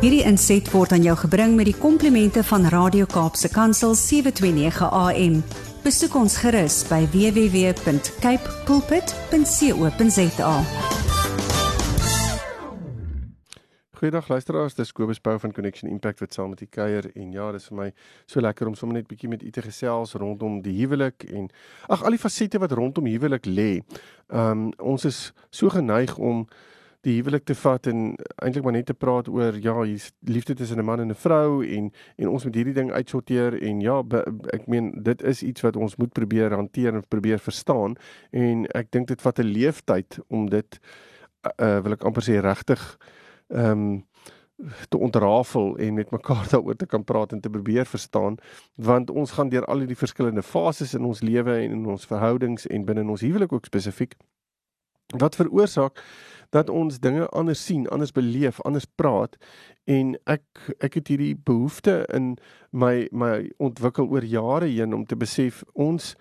Hierdie 0.00 0.22
inset 0.24 0.64
word 0.72 0.94
aan 0.96 1.02
jou 1.04 1.12
gebring 1.26 1.58
met 1.58 1.66
die 1.68 1.76
komplimente 1.76 2.40
van 2.48 2.62
Radio 2.72 3.04
Kaapse 3.04 3.50
Kansel 3.52 3.92
729 3.92 4.86
AM. 4.96 5.34
Besoek 5.84 6.14
ons 6.16 6.38
gerus 6.40 6.78
by 6.88 7.02
www.cape 7.12 8.54
pulpit.co.za. 8.64 10.54
Goeiedag 14.00 14.30
luisteraars, 14.32 14.78
dis 14.80 14.94
Kobus 14.96 15.20
Bou 15.20 15.36
van 15.36 15.52
Connection 15.52 15.92
Impact 15.92 16.24
wat 16.24 16.32
saam 16.32 16.54
met 16.54 16.64
u 16.64 16.70
kuier 16.72 17.10
en 17.12 17.36
ja, 17.36 17.50
dis 17.52 17.68
vir 17.68 17.76
my 17.82 17.90
so 18.24 18.40
lekker 18.40 18.72
om 18.72 18.80
sommer 18.80 19.02
net 19.02 19.12
bietjie 19.12 19.28
met 19.28 19.44
u 19.44 19.52
te 19.52 19.60
gesels 19.68 20.16
rondom 20.16 20.62
die 20.64 20.78
huwelik 20.80 21.28
en 21.28 21.52
ag 21.92 22.08
al 22.08 22.16
die 22.16 22.24
fasette 22.24 22.56
wat 22.64 22.72
rondom 22.72 23.04
huwelik 23.04 23.44
lê. 23.44 23.84
Um 24.32 24.70
ons 24.80 25.04
is 25.04 25.34
so 25.52 25.68
geneig 25.68 26.16
om 26.16 26.46
die 27.06 27.16
huwelik 27.16 27.46
te 27.48 27.54
vat 27.56 27.86
en 27.88 28.14
eintlik 28.44 28.64
maar 28.64 28.76
net 28.76 28.86
te 28.90 28.94
praat 28.94 29.28
oor 29.28 29.56
ja, 29.56 29.74
hier's 29.82 30.10
liefde 30.28 30.54
tussen 30.54 30.78
'n 30.78 30.84
man 30.84 31.00
en 31.00 31.10
'n 31.10 31.14
vrou 31.14 31.64
en 31.64 31.92
en 32.16 32.28
ons 32.28 32.44
moet 32.44 32.54
hierdie 32.54 32.74
ding 32.74 32.92
uitsorteer 32.92 33.62
en 33.62 33.80
ja, 33.80 34.02
be, 34.02 34.24
ek 34.52 34.66
meen 34.66 35.02
dit 35.02 35.22
is 35.22 35.42
iets 35.42 35.60
wat 35.60 35.76
ons 35.76 35.96
moet 35.96 36.12
probeer 36.12 36.52
hanteer 36.52 36.94
en 36.94 37.04
probeer 37.08 37.38
verstaan 37.38 37.96
en 38.30 38.66
ek 38.74 38.90
dink 38.90 39.08
dit 39.08 39.22
vat 39.22 39.38
'n 39.38 39.52
leeftyd 39.52 40.18
om 40.28 40.48
dit 40.48 40.80
uh, 41.60 41.80
wil 41.80 41.92
ek 41.92 42.04
amper 42.04 42.22
sê 42.22 42.40
regtig 42.40 42.98
ehm 43.48 43.70
um, 43.70 44.08
te 44.88 44.98
ontrafel 44.98 45.76
en 45.78 45.94
met 45.94 46.10
mekaar 46.10 46.48
daaroor 46.52 46.76
te 46.76 46.86
kan 46.86 47.04
praat 47.04 47.32
en 47.32 47.40
te 47.40 47.50
probeer 47.50 47.86
verstaan 47.86 48.36
want 48.74 49.10
ons 49.10 49.30
gaan 49.30 49.48
deur 49.48 49.64
al 49.64 49.78
hierdie 49.78 49.96
verskillende 49.96 50.42
fases 50.42 50.94
in 50.94 51.04
ons 51.04 51.20
lewe 51.20 51.54
en 51.54 51.70
in 51.70 51.86
ons 51.86 52.06
verhoudings 52.06 52.66
en 52.66 52.84
binne 52.84 53.08
ons 53.08 53.20
huwelik 53.20 53.52
ook 53.52 53.64
spesifiek 53.64 54.14
wat 55.16 55.36
veroorsaak 55.36 56.04
dat 56.50 56.70
ons 56.70 56.98
dinge 56.98 57.28
anders 57.28 57.64
sien, 57.64 57.88
anders 57.88 58.12
beleef, 58.12 58.60
anders 58.60 58.88
praat 58.94 59.36
en 59.84 60.16
ek 60.30 60.42
ek 60.78 60.98
het 60.98 61.08
hierdie 61.08 61.34
behoefte 61.36 62.04
in 62.14 62.36
my 62.70 63.08
my 63.12 63.50
ontwikkel 63.58 64.10
oor 64.10 64.24
jare 64.24 64.66
heen 64.70 64.94
om 64.94 65.06
te 65.06 65.16
besef 65.16 65.62
ons 65.74 66.14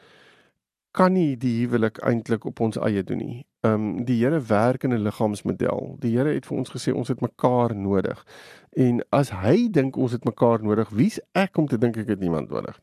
kan 0.92 1.14
nie 1.14 1.36
die 1.38 1.56
huwelik 1.62 2.00
eintlik 2.06 2.46
op 2.50 2.60
ons 2.66 2.78
eie 2.82 3.04
doen 3.04 3.22
nie. 3.22 3.46
Ehm 3.62 3.74
um, 3.74 4.06
die 4.06 4.18
Here 4.24 4.40
werk 4.42 4.84
in 4.84 4.94
'n 4.94 5.04
liggaamsmodel. 5.04 5.96
Die 6.00 6.18
Here 6.18 6.34
het 6.34 6.46
vir 6.46 6.58
ons 6.58 6.70
gesê 6.70 6.94
ons 6.94 7.08
het 7.08 7.22
mekaar 7.22 7.76
nodig. 7.76 8.26
En 8.72 9.02
as 9.12 9.30
hy 9.30 9.68
dink 9.70 9.98
ons 9.98 10.12
het 10.12 10.26
mekaar 10.26 10.64
nodig, 10.64 10.90
wie's 10.90 11.20
ek 11.34 11.58
om 11.58 11.68
te 11.68 11.78
dink 11.78 11.98
ek 11.98 12.08
het 12.08 12.20
niemand 12.20 12.50
nodig? 12.50 12.80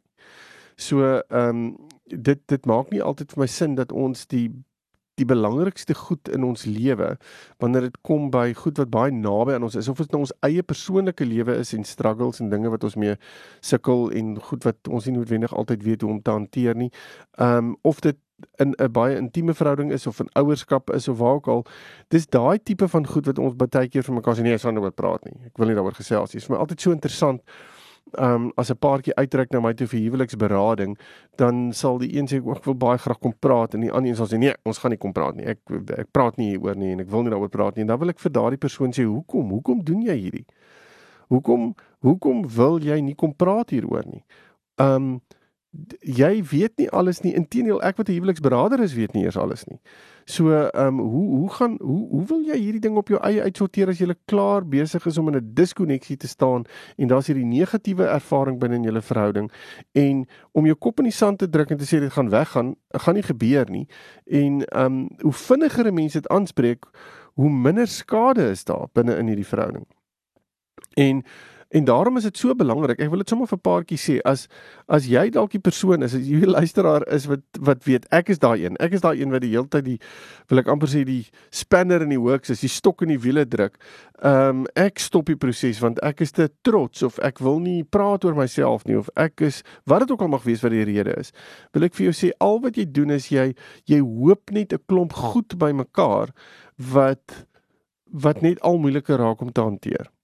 So 0.77 1.03
ehm 1.03 1.49
um, 1.49 1.77
dit 2.05 2.41
dit 2.47 2.67
maak 2.67 2.91
nie 2.91 3.03
altyd 3.03 3.33
vir 3.33 3.41
my 3.41 3.47
sin 3.47 3.75
dat 3.75 3.93
ons 3.93 4.27
die 4.27 4.51
die 5.17 5.27
belangrikste 5.29 5.95
goed 5.97 6.29
in 6.29 6.45
ons 6.45 6.65
lewe 6.69 7.15
wanneer 7.63 7.89
dit 7.89 7.97
kom 8.05 8.29
by 8.31 8.51
goed 8.57 8.79
wat 8.83 8.91
baie 8.93 9.15
naby 9.15 9.57
aan 9.57 9.67
ons 9.69 9.79
is 9.81 9.89
of 9.89 10.03
dit 10.03 10.13
nou 10.13 10.23
ons 10.27 10.35
eie 10.47 10.63
persoonlike 10.63 11.25
lewe 11.25 11.57
is 11.63 11.73
en 11.77 11.85
struggles 11.89 12.43
en 12.45 12.53
dinge 12.53 12.73
wat 12.73 12.85
ons 12.85 12.99
mee 13.01 13.17
sukkel 13.65 14.11
en 14.13 14.37
goed 14.51 14.69
wat 14.69 14.93
ons 14.93 15.09
nie 15.09 15.17
noodwendig 15.17 15.55
altyd 15.57 15.83
weet 15.87 16.05
hoe 16.05 16.11
om 16.17 16.23
te 16.23 16.37
hanteer 16.37 16.77
nie. 16.77 16.93
Ehm 17.41 17.73
um, 17.73 17.77
of 17.83 18.01
dit 18.05 18.17
in 18.61 18.75
'n 18.77 18.93
baie 18.93 19.17
intieme 19.17 19.55
verhouding 19.55 19.93
is 19.93 20.07
of 20.07 20.21
'n 20.21 20.29
ouerskap 20.33 20.91
is 20.91 21.09
of 21.09 21.19
waar 21.19 21.35
ook 21.35 21.49
al. 21.49 21.65
Dis 22.09 22.27
daai 22.27 22.59
tipe 22.63 22.89
van 22.89 23.07
goed 23.07 23.27
wat 23.27 23.39
ons 23.39 23.57
baie 23.57 23.89
keer 23.89 24.03
vir 24.03 24.15
mekaar 24.15 24.37
sê 24.37 24.43
nee, 24.43 24.53
ons 24.53 24.63
gaan 24.63 24.79
oor 24.79 24.93
praat 24.93 25.25
nie. 25.25 25.37
Ek 25.47 25.57
wil 25.57 25.67
nie 25.67 25.75
daaroor 25.75 25.95
gesels 25.95 26.33
nie. 26.33 26.41
Dit 26.41 26.43
is 26.43 26.47
vir 26.47 26.57
my 26.57 26.61
altyd 26.61 26.81
so 26.81 26.91
interessant 26.91 27.41
um, 28.15 28.53
as 28.57 28.71
'n 28.71 28.79
paartjie 28.79 29.15
uitreik 29.15 29.51
na 29.51 29.61
my 29.61 29.75
toe 29.75 29.87
vir 29.87 30.01
huweliksberading, 30.01 30.97
dan 31.37 31.73
sal 31.73 31.99
die 31.99 32.17
een 32.17 32.27
sê 32.27 32.37
ek 32.37 32.65
wil 32.65 32.75
baie 32.75 32.99
graag 32.99 33.19
kom 33.19 33.35
praat 33.39 33.75
en 33.75 33.81
die 33.81 33.93
ander 33.93 34.11
een 34.11 34.17
sal 34.17 34.27
sê 34.27 34.39
nee, 34.39 34.55
ons 34.65 34.79
gaan 34.79 34.91
nie 34.91 34.99
kom 34.99 35.13
praat 35.13 35.37
nie. 35.37 35.47
Ek 35.47 35.59
ek 35.99 36.13
praat 36.13 36.37
nie 36.37 36.51
hieroor 36.51 36.77
nie 36.77 36.93
en 36.93 37.01
ek 37.01 37.11
wil 37.11 37.23
nie 37.23 37.31
daaroor 37.31 37.49
praat 37.49 37.77
nie. 37.77 37.83
En 37.83 37.89
dan 37.89 37.99
wil 37.99 38.09
ek 38.09 38.19
vir 38.19 38.33
daardie 38.33 38.59
persoon 38.59 38.93
sê, 38.93 39.05
"Hoekom? 39.05 39.51
Hoekom 39.51 39.85
doen 39.85 40.03
jy 40.03 40.17
hierdie? 40.17 40.47
Hoekom 41.29 41.75
hoekom 42.01 42.49
wil 42.49 42.79
jy 42.79 43.01
nie 43.01 43.15
kom 43.15 43.35
praat 43.35 43.71
hieroor 43.71 44.05
nie?" 44.07 44.25
Ehm 44.79 44.95
um, 44.95 45.21
jy 46.01 46.43
weet 46.51 46.79
nie 46.79 46.89
alles 46.91 47.21
nie. 47.21 47.35
Inteendeel, 47.35 47.83
ek 47.83 47.97
wat 47.97 48.09
'n 48.09 48.19
huweliksberader 48.19 48.81
is, 48.81 48.95
weet 48.95 49.13
nie 49.15 49.25
eers 49.25 49.37
alles 49.37 49.65
nie. 49.67 49.81
So, 50.25 50.51
ehm 50.51 50.87
um, 50.87 50.99
hoe 50.99 51.37
hoe 51.37 51.51
gaan 51.51 51.77
hoe 51.81 52.09
hoe 52.09 52.25
wil 52.27 52.41
jy 52.43 52.57
hierdie 52.59 52.81
ding 52.81 52.97
op 52.97 53.09
jou 53.09 53.21
eie 53.23 53.43
uitsorteer 53.43 53.89
as 53.89 53.99
jy 53.99 54.15
klaar 54.27 54.65
besig 54.67 55.07
is 55.07 55.19
om 55.19 55.29
in 55.29 55.37
'n 55.37 55.55
diskonneksie 55.55 56.17
te 56.17 56.29
staan 56.29 56.65
en 56.97 57.09
daar's 57.09 57.27
hierdie 57.27 57.45
negatiewe 57.45 58.05
ervaring 58.05 58.59
binne 58.59 58.75
in 58.77 58.83
julle 58.83 59.03
verhouding 59.03 59.51
en 59.93 60.27
om 60.53 60.67
jou 60.67 60.75
kop 60.75 60.99
in 60.99 61.05
die 61.05 61.13
sand 61.13 61.39
te 61.39 61.49
druk 61.49 61.71
en 61.71 61.79
te 61.79 61.85
sê 61.85 62.01
dit 62.01 62.13
gaan 62.13 62.31
weggaan, 62.31 62.75
gaan 62.91 63.15
nie 63.15 63.23
gebeur 63.23 63.71
nie. 63.71 63.87
En 64.27 64.65
ehm 64.65 64.85
um, 64.85 65.09
hoe 65.21 65.33
vinniger 65.33 65.87
'n 65.87 65.95
mens 65.95 66.13
dit 66.13 66.29
aanspreek, 66.29 66.85
hoe 67.35 67.51
minder 67.51 67.87
skade 67.87 68.51
is 68.51 68.65
daar 68.65 68.89
binne 68.93 69.17
in 69.17 69.27
hierdie 69.27 69.47
verhouding. 69.47 69.87
En 70.95 71.25
En 71.69 71.85
daarom 71.85 72.17
is 72.17 72.23
dit 72.23 72.39
so 72.39 72.55
belangrik. 72.55 73.01
Ek 73.03 73.11
wil 73.11 73.19
dit 73.19 73.29
sommer 73.29 73.49
vir 73.51 73.59
'n 73.59 73.67
paartjie 73.67 73.99
sê 73.99 74.21
as 74.25 74.47
as 74.89 75.07
jy 75.07 75.31
dalk 75.31 75.51
die 75.51 75.59
persoon 75.59 76.03
is, 76.03 76.15
as 76.15 76.23
jy 76.23 76.47
luisteraar 76.47 77.03
is 77.09 77.27
wat 77.27 77.43
wat 77.61 77.85
weet, 77.85 78.07
ek 78.11 78.29
is 78.29 78.39
daai 78.39 78.65
een. 78.65 78.77
Ek 78.77 78.93
is 78.93 79.01
daai 79.01 79.21
een 79.21 79.31
wat 79.31 79.41
die 79.41 79.51
hele 79.51 79.67
tyd 79.67 79.85
die 79.85 79.99
wil 80.49 80.59
ek 80.59 80.69
amper 80.69 80.89
sê 80.89 81.05
die 81.05 81.27
spanner 81.51 82.03
in 82.03 82.09
die 82.09 82.21
works 82.21 82.51
is, 82.51 82.61
die 82.61 82.69
stok 82.69 83.03
in 83.03 83.09
die 83.09 83.19
wiele 83.19 83.45
druk. 83.45 83.79
Ehm 84.23 84.49
um, 84.49 84.67
ek 84.77 84.99
stop 84.99 85.27
die 85.27 85.37
proses 85.37 85.81
want 85.81 85.99
ek 86.03 86.21
is 86.21 86.33
te 86.33 86.49
trots 86.63 87.03
of 87.03 87.19
ek 87.19 87.39
wil 87.41 87.59
nie 87.59 87.83
praat 87.83 88.25
oor 88.25 88.35
myself 88.35 88.87
nie 88.87 88.97
of 88.97 89.11
ek 89.17 89.41
is 89.41 89.63
wat 89.87 90.01
dit 90.01 90.11
ook 90.11 90.23
al 90.23 90.29
mag 90.29 90.45
wees 90.45 90.63
wat 90.63 90.71
die 90.71 90.85
rede 90.85 91.19
is. 91.19 91.33
Wil 91.73 91.83
ek 91.83 91.95
vir 91.95 92.05
jou 92.05 92.13
sê 92.15 92.31
al 92.41 92.61
wat 92.61 92.77
jy 92.77 92.87
doen 92.87 93.11
is 93.11 93.29
jy 93.29 93.55
jy 93.87 94.01
hoop 94.01 94.51
net 94.51 94.73
'n 94.73 94.79
klomp 94.87 95.13
goed 95.13 95.59
by 95.59 95.73
mekaar 95.73 96.31
wat 96.77 97.47
wat 98.13 98.43
net 98.43 98.61
al 98.61 98.79
moeiliker 98.79 99.19
raak 99.19 99.41
om 99.43 99.53
te 99.53 99.61
hanteer 99.61 100.16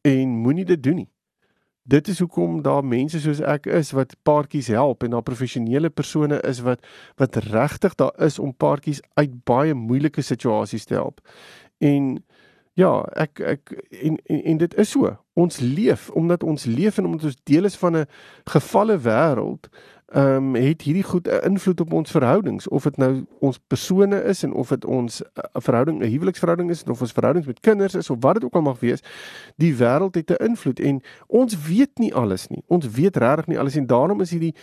en 0.00 0.28
moenie 0.28 0.64
dit 0.64 0.82
doen 0.82 0.94
nie. 0.94 1.10
Dit 1.82 2.08
is 2.08 2.18
hoekom 2.18 2.62
daar 2.62 2.84
mense 2.84 3.20
soos 3.20 3.40
ek 3.40 3.66
is 3.66 3.90
wat 3.96 4.12
paartjies 4.22 4.68
help 4.70 5.02
en 5.02 5.16
daar 5.16 5.26
professionele 5.26 5.90
persone 5.90 6.40
is 6.46 6.60
wat 6.66 6.84
wat 7.18 7.36
regtig 7.50 7.96
daar 7.98 8.12
is 8.22 8.38
om 8.38 8.52
paartjies 8.54 9.00
uit 9.18 9.32
baie 9.44 9.74
moeilike 9.74 10.22
situasies 10.22 10.84
te 10.84 10.94
help. 10.94 11.20
En 11.78 12.18
ja, 12.78 12.92
ek 13.16 13.40
ek 13.40 13.72
en, 13.90 14.18
en 14.26 14.44
en 14.52 14.60
dit 14.62 14.76
is 14.78 14.92
so. 14.94 15.16
Ons 15.40 15.58
leef 15.60 16.10
omdat 16.10 16.44
ons 16.44 16.64
leef 16.64 16.98
en 16.98 17.08
omdat 17.10 17.30
ons 17.32 17.40
deel 17.48 17.64
is 17.64 17.76
van 17.80 17.96
'n 17.96 18.06
gefalle 18.44 18.98
wêreld, 18.98 19.68
ehm 20.10 20.36
um, 20.36 20.54
het 20.54 20.82
hierdie 20.82 21.02
goed 21.02 21.28
'n 21.28 21.44
invloed 21.44 21.80
op 21.80 21.92
ons 21.92 22.10
verhoudings? 22.10 22.68
Of 22.68 22.82
dit 22.82 22.96
nou 22.96 23.26
ons 23.38 23.58
persone 23.66 24.22
is 24.22 24.42
en 24.42 24.52
of 24.52 24.68
dit 24.68 24.84
ons 24.84 25.22
'n 25.22 25.26
uh, 25.38 25.44
verhouding 25.52 26.02
'n 26.02 26.10
huweliksverhouding 26.10 26.70
is 26.70 26.82
of 26.82 27.00
ons 27.00 27.12
verhoudings 27.12 27.46
met 27.46 27.60
kinders 27.60 27.94
is 27.94 28.10
of 28.10 28.16
wat 28.20 28.34
dit 28.34 28.44
ook 28.44 28.54
al 28.54 28.62
mag 28.62 28.80
wees 28.80 29.02
die 29.56 29.74
wêreld 29.74 30.14
het 30.14 30.30
'n 30.30 30.44
invloed 30.44 30.80
en 30.80 31.02
ons 31.26 31.66
weet 31.66 31.90
nie 31.94 32.14
alles 32.14 32.46
nie. 32.46 32.62
Ons 32.66 32.90
weet 32.90 33.16
regtig 33.16 33.46
nie 33.46 33.58
alles 33.58 33.76
en 33.76 33.86
daarom 33.86 34.20
is 34.20 34.30
hierdie 34.30 34.54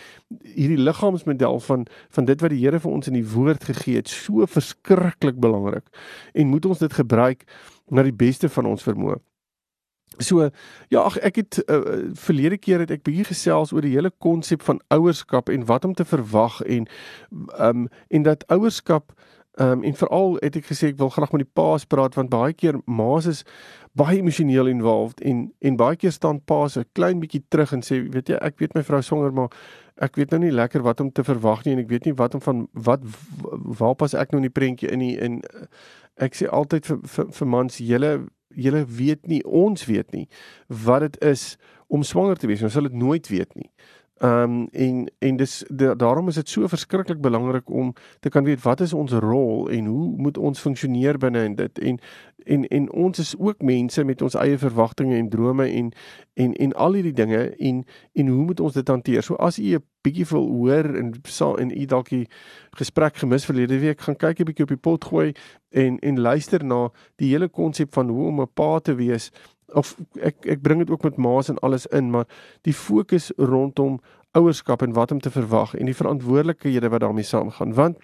hierdie 0.42 0.78
liggaamsmodel 0.78 1.60
van 1.60 1.86
van 2.08 2.24
dit 2.24 2.40
wat 2.40 2.50
die 2.50 2.58
Here 2.58 2.80
vir 2.80 2.90
ons 2.90 3.06
in 3.06 3.12
die 3.12 3.28
woord 3.28 3.64
gegee 3.64 3.96
het 3.96 4.08
so 4.08 4.46
verskriklik 4.46 5.40
belangrik 5.40 5.84
en 6.32 6.46
moet 6.46 6.66
ons 6.66 6.78
dit 6.78 6.92
gebruik 6.92 7.44
na 7.88 8.02
die 8.02 8.12
beste 8.12 8.48
van 8.48 8.66
ons 8.66 8.82
vermoë 8.82 9.18
So 10.18 10.48
ja, 10.88 11.00
ag 11.00 11.16
ek 11.22 11.36
het 11.36 11.58
uh, 11.70 11.80
verlede 12.18 12.58
keer 12.58 12.82
het 12.82 12.90
ek 12.90 13.04
bietjie 13.06 13.28
gesels 13.30 13.72
oor 13.72 13.86
die 13.86 13.94
hele 13.94 14.10
konsep 14.18 14.62
van 14.66 14.80
ouerskap 14.94 15.48
en 15.48 15.66
wat 15.68 15.84
om 15.84 15.94
te 15.94 16.04
verwag 16.04 16.60
en 16.66 16.88
um, 17.58 17.88
en 18.08 18.22
dat 18.22 18.46
ouerskap 18.50 19.12
um, 19.60 19.82
en 19.82 19.94
veral 19.94 20.36
het 20.42 20.56
ek 20.56 20.70
gesê 20.70 20.92
ek 20.92 20.98
wil 20.98 21.10
graag 21.14 21.32
met 21.34 21.44
die 21.44 21.54
paas 21.60 21.86
praat 21.86 22.16
want 22.18 22.32
baie 22.32 22.54
keer 22.54 22.78
ma's 22.86 23.28
is 23.30 23.44
baie 23.98 24.18
emosioneel 24.18 24.70
involved 24.70 25.22
en 25.26 25.48
en 25.58 25.78
baie 25.78 25.96
keer 25.96 26.14
staan 26.14 26.40
paas 26.40 26.78
'n 26.78 26.86
klein 26.92 27.20
bietjie 27.20 27.44
terug 27.48 27.72
en 27.72 27.82
sê 27.82 28.00
weet 28.14 28.28
jy 28.28 28.38
ek 28.40 28.58
weet 28.58 28.74
my 28.74 28.82
vrou 28.82 29.02
swanger 29.02 29.32
maar 29.32 29.50
ek 29.96 30.16
weet 30.16 30.30
nou 30.30 30.40
nie 30.40 30.54
lekker 30.54 30.82
wat 30.82 31.00
om 31.00 31.10
te 31.12 31.24
verwag 31.24 31.64
nie 31.64 31.72
en 31.74 31.84
ek 31.84 31.90
weet 31.90 32.04
nie 32.04 32.14
wat 32.14 32.34
om 32.34 32.40
van 32.40 32.68
wat 32.72 33.00
waar 33.80 33.94
pas 33.94 34.14
ek 34.14 34.32
nou 34.32 34.42
in 34.42 34.50
die 34.50 34.58
prentjie 34.60 34.90
in 34.90 34.98
die, 34.98 35.18
en 35.18 35.42
ek 36.16 36.34
sê 36.34 36.46
altyd 36.50 36.86
vir 36.86 36.98
vir, 37.04 37.32
vir 37.32 37.46
mans 37.46 37.78
julle 37.78 38.12
julle 38.54 38.84
weet 38.86 39.26
nie, 39.26 39.42
ons 39.44 39.84
weet 39.88 40.12
nie 40.12 40.26
wat 40.66 41.06
dit 41.06 41.18
is 41.24 41.56
om 41.88 42.02
swanger 42.04 42.36
te 42.36 42.48
wees. 42.50 42.62
Ons 42.62 42.76
sal 42.76 42.88
dit 42.88 42.96
nooit 43.00 43.28
weet 43.28 43.54
nie. 43.56 43.70
Ehm 44.18 44.42
um, 44.42 44.68
en 44.72 45.10
en 45.18 45.36
dis 45.36 45.64
de, 45.68 45.96
daarom 45.96 46.28
is 46.28 46.34
dit 46.34 46.48
so 46.48 46.66
verskriklik 46.66 47.20
belangrik 47.20 47.70
om 47.70 47.92
te 48.20 48.28
kan 48.28 48.44
weet 48.44 48.62
wat 48.62 48.80
is 48.80 48.92
ons 48.92 49.12
rol 49.12 49.68
en 49.70 49.86
hoe 49.86 50.14
moet 50.16 50.38
ons 50.38 50.60
funksioneer 50.60 51.18
binne 51.18 51.44
in 51.44 51.54
dit 51.54 51.78
en 51.78 51.98
en 52.44 52.66
en 52.68 52.92
ons 52.92 53.18
is 53.18 53.34
ook 53.38 53.62
mense 53.62 54.04
met 54.04 54.22
ons 54.22 54.34
eie 54.34 54.58
verwagtinge 54.58 55.16
en 55.16 55.28
drome 55.28 55.68
en 55.68 55.92
en 56.34 56.54
en 56.54 56.72
al 56.72 56.92
hierdie 56.92 57.12
dinge 57.12 57.54
en 57.56 57.84
en 58.12 58.26
hoe 58.26 58.44
moet 58.44 58.60
ons 58.60 58.72
dit 58.72 58.88
hanteer? 58.88 59.22
So 59.22 59.34
as 59.34 59.58
u 59.58 59.74
'n 59.74 59.84
bietjie 60.02 60.26
wil 60.30 60.48
hoor 60.48 60.94
en 60.94 61.14
sal 61.22 61.58
en 61.58 61.70
u 61.80 61.84
dalk 61.84 62.08
die 62.08 62.26
gesprek 62.70 63.16
gemis 63.16 63.44
verlede 63.44 63.78
week 63.78 64.00
gaan 64.00 64.16
kyk 64.16 64.40
'n 64.40 64.44
bietjie 64.44 64.64
op 64.64 64.74
die 64.74 64.84
pot 64.88 65.04
gooi 65.04 65.32
en 65.70 65.98
en 65.98 66.20
luister 66.20 66.64
na 66.64 66.90
die 67.16 67.30
hele 67.30 67.48
konsep 67.48 67.94
van 67.94 68.08
hoe 68.08 68.26
om 68.26 68.40
'n 68.40 68.52
pa 68.54 68.78
te 68.78 68.94
wees 68.94 69.30
of 69.76 69.96
ek 70.20 70.46
ek 70.46 70.62
bring 70.62 70.80
dit 70.80 70.90
ook 70.90 71.02
met 71.02 71.16
maas 71.16 71.48
en 71.48 71.58
alles 71.58 71.86
in, 71.86 72.10
maar 72.10 72.26
die 72.62 72.74
fokus 72.74 73.32
rondom 73.36 74.00
ouerskap 74.36 74.82
en 74.82 74.92
wat 74.92 75.12
om 75.12 75.20
te 75.20 75.30
verwag 75.30 75.74
en 75.74 75.88
die 75.88 75.96
verantwoordelikhede 75.96 76.88
wat 76.88 77.00
daarmee 77.00 77.24
saamgaan. 77.24 77.74
Want 77.74 77.98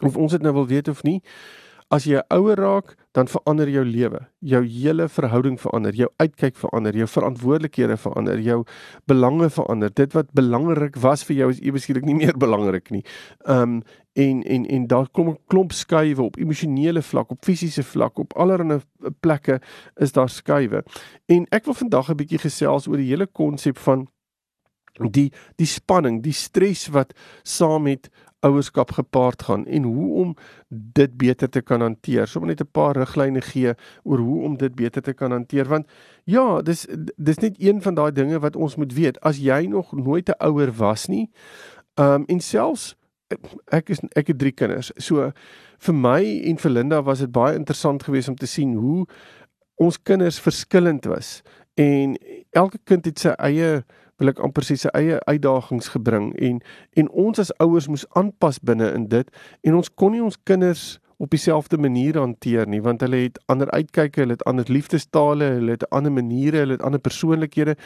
of 0.00 0.16
ons 0.16 0.32
dit 0.32 0.42
nou 0.42 0.54
wil 0.54 0.66
weet 0.66 0.88
of 0.88 1.02
nie, 1.02 1.20
as 1.92 2.06
jy 2.08 2.22
ouer 2.32 2.56
raak, 2.56 2.94
dan 3.12 3.28
verander 3.28 3.68
jou 3.68 3.82
lewe. 3.84 4.22
Jou 4.40 4.62
hele 4.64 5.08
verhouding 5.12 5.58
verander, 5.60 5.92
jou 5.96 6.08
uitkyk 6.22 6.56
verander, 6.56 6.96
jou 6.96 7.08
verantwoordelikhede 7.12 7.98
verander, 8.00 8.40
jou 8.40 8.62
belange 9.10 9.50
verander. 9.52 9.92
Dit 9.92 10.16
wat 10.16 10.30
belangrik 10.32 10.96
was 11.02 11.24
vir 11.28 11.36
jou 11.42 11.50
is 11.52 11.60
ewe 11.60 11.82
skielik 11.82 12.06
nie 12.08 12.16
meer 12.16 12.38
belangrik 12.44 12.88
nie. 12.94 13.04
Um 13.44 13.82
en 14.12 14.42
en 14.44 14.66
en 14.68 14.86
daar 14.86 15.06
kom 15.08 15.28
'n 15.28 15.38
klomp 15.48 15.72
skuwe 15.72 16.22
op 16.22 16.36
emosionele 16.36 17.02
vlak, 17.02 17.30
op 17.30 17.44
fisiese 17.44 17.82
vlak, 17.82 18.18
op 18.18 18.32
allerlei 18.36 18.80
plekke 19.20 19.60
is 19.96 20.12
daar 20.12 20.28
skuwe. 20.28 20.84
En 21.26 21.46
ek 21.50 21.64
wil 21.64 21.74
vandag 21.74 22.08
'n 22.10 22.16
bietjie 22.16 22.38
gesels 22.38 22.88
oor 22.88 22.96
die 22.96 23.08
hele 23.08 23.26
konsep 23.26 23.78
van 23.78 24.08
die 24.98 25.32
die 25.56 25.66
spanning, 25.66 26.22
die 26.22 26.36
stres 26.36 26.88
wat 26.92 27.14
saam 27.42 27.82
met 27.82 28.10
ouerskap 28.42 28.90
gepaard 28.90 29.42
gaan 29.42 29.66
en 29.66 29.82
hoe 29.82 30.14
om 30.14 30.34
dit 30.68 31.16
beter 31.16 31.48
te 31.48 31.60
kan 31.62 31.80
hanteer. 31.80 32.26
Sommige 32.26 32.52
net 32.52 32.60
'n 32.60 32.70
paar 32.72 32.96
riglyne 32.96 33.40
gee 33.40 33.74
oor 34.02 34.18
hoe 34.18 34.42
om 34.42 34.56
dit 34.56 34.74
beter 34.74 35.02
te 35.02 35.12
kan 35.12 35.30
hanteer 35.30 35.68
want 35.68 35.86
ja, 36.24 36.62
dis 36.62 36.86
dis 37.16 37.38
net 37.38 37.54
een 37.58 37.82
van 37.82 37.94
daai 37.94 38.12
dinge 38.12 38.38
wat 38.38 38.56
ons 38.56 38.76
moet 38.76 38.92
weet. 38.92 39.20
As 39.20 39.38
jy 39.38 39.66
nog 39.66 39.92
nooit 39.92 40.28
'n 40.28 40.44
ouer 40.44 40.72
was 40.72 41.06
nie, 41.06 41.30
ehm 41.94 42.14
um, 42.14 42.24
en 42.26 42.40
selfs 42.40 42.96
ek 43.72 43.88
is 43.88 44.00
ek 44.16 44.26
het 44.26 44.38
drie 44.38 44.52
kinders. 44.52 44.92
So 44.96 45.32
vir 45.78 45.94
my 45.94 46.22
en 46.44 46.56
vir 46.56 46.70
Linda 46.70 47.02
was 47.02 47.18
dit 47.18 47.32
baie 47.32 47.56
interessant 47.56 48.02
geweest 48.02 48.28
om 48.28 48.36
te 48.36 48.46
sien 48.46 48.74
hoe 48.74 49.06
ons 49.76 50.02
kinders 50.02 50.40
verskillend 50.40 51.04
was 51.04 51.42
en 51.74 52.16
elke 52.50 52.78
kind 52.84 53.04
het 53.04 53.18
sy 53.18 53.34
eie 53.38 53.84
wil 54.22 54.32
ek 54.32 54.42
amper 54.46 54.66
sê 54.66 54.78
sy 54.78 54.92
eie 54.96 55.20
uitdagings 55.26 55.92
gebring 55.96 56.32
en 56.48 56.60
en 56.96 57.12
ons 57.26 57.42
as 57.42 57.54
ouers 57.58 57.90
moes 57.90 58.06
aanpas 58.18 58.62
binne 58.62 58.92
in 58.96 59.08
dit 59.12 59.30
en 59.66 59.78
ons 59.80 59.94
kon 59.98 60.14
nie 60.14 60.22
ons 60.22 60.38
kinders 60.48 61.00
op 61.22 61.30
dieselfde 61.30 61.78
manier 61.78 62.16
hanteer 62.18 62.66
nie 62.66 62.80
want 62.82 63.02
hulle 63.04 63.20
het 63.28 63.36
ander 63.52 63.70
uitkyke, 63.70 64.24
hulle 64.24 64.34
het 64.34 64.44
ander 64.50 64.66
liefdestale, 64.66 65.52
hulle 65.58 65.76
het 65.76 65.84
ander 65.94 66.10
maniere, 66.12 66.64
hulle 66.64 66.74
het 66.74 66.82
ander 66.82 67.00
persoonlikhede 67.00 67.76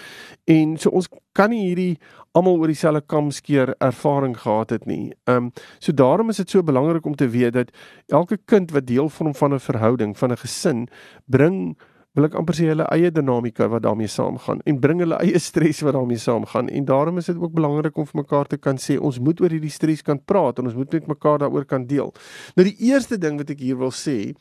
en 0.53 0.77
so 0.81 0.93
ons 0.97 1.11
kan 1.37 1.53
nie 1.53 1.67
hierdie 1.67 1.99
almal 2.37 2.57
oor 2.63 2.73
dieselfde 2.73 3.03
kam 3.13 3.29
skeer 3.33 3.75
ervaring 3.85 4.39
gehad 4.41 4.73
het 4.73 4.87
nie. 4.89 5.13
Ehm 5.29 5.51
um, 5.51 5.51
so 5.79 5.93
daarom 5.93 6.33
is 6.33 6.41
dit 6.41 6.51
so 6.51 6.65
belangrik 6.65 7.05
om 7.07 7.17
te 7.17 7.29
weet 7.29 7.53
dat 7.53 7.75
elke 8.09 8.39
kind 8.45 8.73
wat 8.73 8.89
deel 8.89 9.09
vorm 9.09 9.35
van 9.35 9.55
'n 9.55 9.61
verhouding, 9.61 10.17
van 10.19 10.33
'n 10.33 10.41
gesin, 10.41 10.89
bring 11.27 11.77
wil 12.17 12.27
ek 12.31 12.37
amper 12.41 12.57
sê 12.57 12.71
hulle 12.71 12.87
eie 12.95 13.11
dinamika 13.13 13.69
wat 13.69 13.85
daarmee 13.85 14.09
saamgaan 14.09 14.63
en 14.65 14.79
bring 14.81 15.03
hulle 15.05 15.19
eie 15.21 15.41
stres 15.43 15.83
wat 15.85 15.97
daarmee 15.99 16.21
saamgaan 16.21 16.71
en 16.73 16.87
daarom 16.89 17.21
is 17.21 17.29
dit 17.29 17.41
ook 17.41 17.53
belangrik 17.57 17.97
om 18.01 18.09
vir 18.09 18.23
mekaar 18.23 18.49
te 18.49 18.57
kan 18.57 18.81
sê 18.81 18.97
ons 18.97 19.19
moet 19.21 19.41
oor 19.45 19.53
hierdie 19.53 19.73
stres 19.73 20.01
kan 20.07 20.21
praat 20.25 20.59
en 20.59 20.71
ons 20.71 20.79
moet 20.79 20.97
met 20.97 21.11
mekaar 21.13 21.45
daaroor 21.45 21.69
kan 21.69 21.85
deel. 21.87 22.15
Nou 22.57 22.65
die 22.65 22.77
eerste 22.89 23.21
ding 23.21 23.37
wat 23.43 23.53
ek 23.53 23.61
hier 23.61 23.77
wil 23.77 23.93
sê 23.93 24.33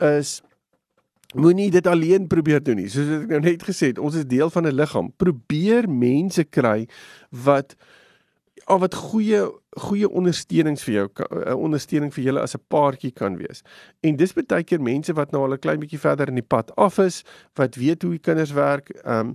is 0.00 0.40
moenie 1.36 1.68
dit 1.70 1.86
alleen 1.86 2.26
probeer 2.26 2.62
doen 2.64 2.80
nie. 2.80 2.88
Soos 2.90 3.10
ek 3.20 3.28
nou 3.30 3.40
net 3.44 3.62
gesê 3.68 3.92
het, 3.92 4.00
ons 4.02 4.16
is 4.18 4.26
deel 4.26 4.50
van 4.50 4.66
'n 4.66 4.74
liggaam. 4.74 5.12
Probeer 5.16 5.88
mense 5.88 6.44
kry 6.44 6.88
wat 7.30 7.76
al 8.66 8.80
wat 8.80 8.94
goeie 8.94 9.44
goeie 9.78 10.08
ondersteunings 10.08 10.82
vir 10.82 10.94
jou 10.94 11.08
'n 11.08 11.42
eh, 11.46 11.54
ondersteuning 11.54 12.12
vir 12.14 12.24
julle 12.24 12.40
as 12.40 12.54
'n 12.54 12.64
paartjie 12.68 13.12
kan 13.12 13.36
wees. 13.36 13.62
En 14.02 14.16
dis 14.16 14.32
baie 14.32 14.64
keer 14.64 14.80
mense 14.80 15.12
wat 15.12 15.30
nou 15.30 15.42
al 15.42 15.52
'n 15.54 15.58
klein 15.58 15.80
bietjie 15.80 15.98
verder 15.98 16.28
in 16.28 16.34
die 16.34 16.42
pad 16.42 16.74
af 16.76 16.98
is, 16.98 17.24
wat 17.54 17.76
weet 17.76 18.02
hoe 18.02 18.10
die 18.10 18.18
kinders 18.18 18.52
werk. 18.52 18.90
Um 19.04 19.34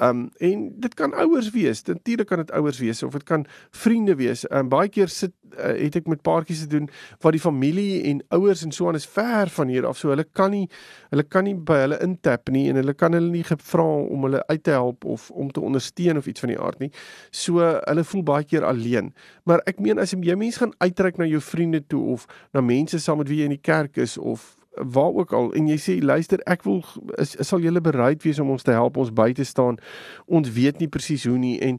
um 0.00 0.30
en 0.38 0.72
dit 0.80 0.94
kan 0.94 1.14
ouers 1.14 1.50
wees. 1.50 1.82
Natuurlik 1.82 2.26
kan 2.26 2.38
dit 2.38 2.50
ouers 2.50 2.78
wees 2.78 3.02
of 3.02 3.12
dit 3.12 3.24
kan 3.24 3.46
vriende 3.70 4.14
wees. 4.16 4.44
Um 4.50 4.68
baie 4.68 4.88
keer 4.88 5.08
sit 5.08 5.32
uh, 5.58 5.74
het 5.76 5.96
ek 5.96 6.08
met 6.10 6.22
paartjies 6.24 6.64
te 6.64 6.70
doen 6.72 6.88
waar 7.22 7.34
die 7.34 7.42
familie 7.42 8.02
en 8.10 8.22
ouers 8.36 8.62
en 8.64 8.72
so 8.72 8.88
aan 8.88 8.98
is 8.98 9.06
ver 9.06 9.48
van 9.48 9.68
hier 9.68 9.86
af. 9.86 9.98
So 9.98 10.12
hulle 10.12 10.24
kan 10.24 10.50
nie 10.54 10.68
hulle 11.10 11.22
kan 11.22 11.44
nie 11.44 11.54
by 11.54 11.82
hulle 11.84 11.98
intap 12.04 12.50
nie 12.52 12.68
en 12.70 12.80
hulle 12.80 12.94
kan 12.94 13.16
hulle 13.16 13.30
nie 13.32 13.44
gevra 13.46 13.86
om 14.02 14.26
hulle 14.28 14.42
uit 14.48 14.62
te 14.62 14.70
help 14.70 15.04
of 15.04 15.30
om 15.30 15.50
te 15.50 15.60
ondersteun 15.60 16.16
of 16.16 16.26
iets 16.26 16.44
van 16.44 16.52
die 16.54 16.60
aard 16.60 16.78
nie. 16.78 16.90
So 17.30 17.60
hulle 17.62 18.04
voel 18.04 18.22
baie 18.22 18.48
keer 18.48 18.66
alleen. 18.68 19.12
Maar 19.44 19.62
meen 19.80 19.98
as 19.98 20.10
jy 20.10 20.34
mens 20.36 20.56
gaan 20.56 20.74
uitreik 20.78 21.16
na 21.16 21.24
jou 21.24 21.40
vriende 21.40 21.86
toe 21.86 22.02
of 22.12 22.26
na 22.52 22.60
mense 22.60 22.98
saam 22.98 23.18
met 23.18 23.28
wie 23.28 23.38
jy 23.38 23.44
in 23.44 23.56
die 23.56 23.62
kerk 23.62 23.96
is 23.96 24.18
of 24.18 24.56
waar 24.74 25.12
ook 25.12 25.32
al 25.32 25.52
en 25.52 25.68
jy 25.68 25.76
sê 25.76 25.98
luister 26.00 26.40
ek 26.48 26.64
wil 26.64 26.80
is, 27.20 27.34
is 27.36 27.48
sal 27.48 27.60
julle 27.60 27.80
bereid 27.80 28.22
wees 28.24 28.40
om 28.40 28.50
ons 28.54 28.64
te 28.64 28.72
help 28.72 28.96
ons 28.96 29.12
by 29.12 29.32
te 29.36 29.44
staan. 29.44 29.78
Ons 30.26 30.50
weet 30.52 30.80
nie 30.80 30.88
presies 30.88 31.26
hoe 31.28 31.38
nie. 31.38 31.58
En 31.60 31.78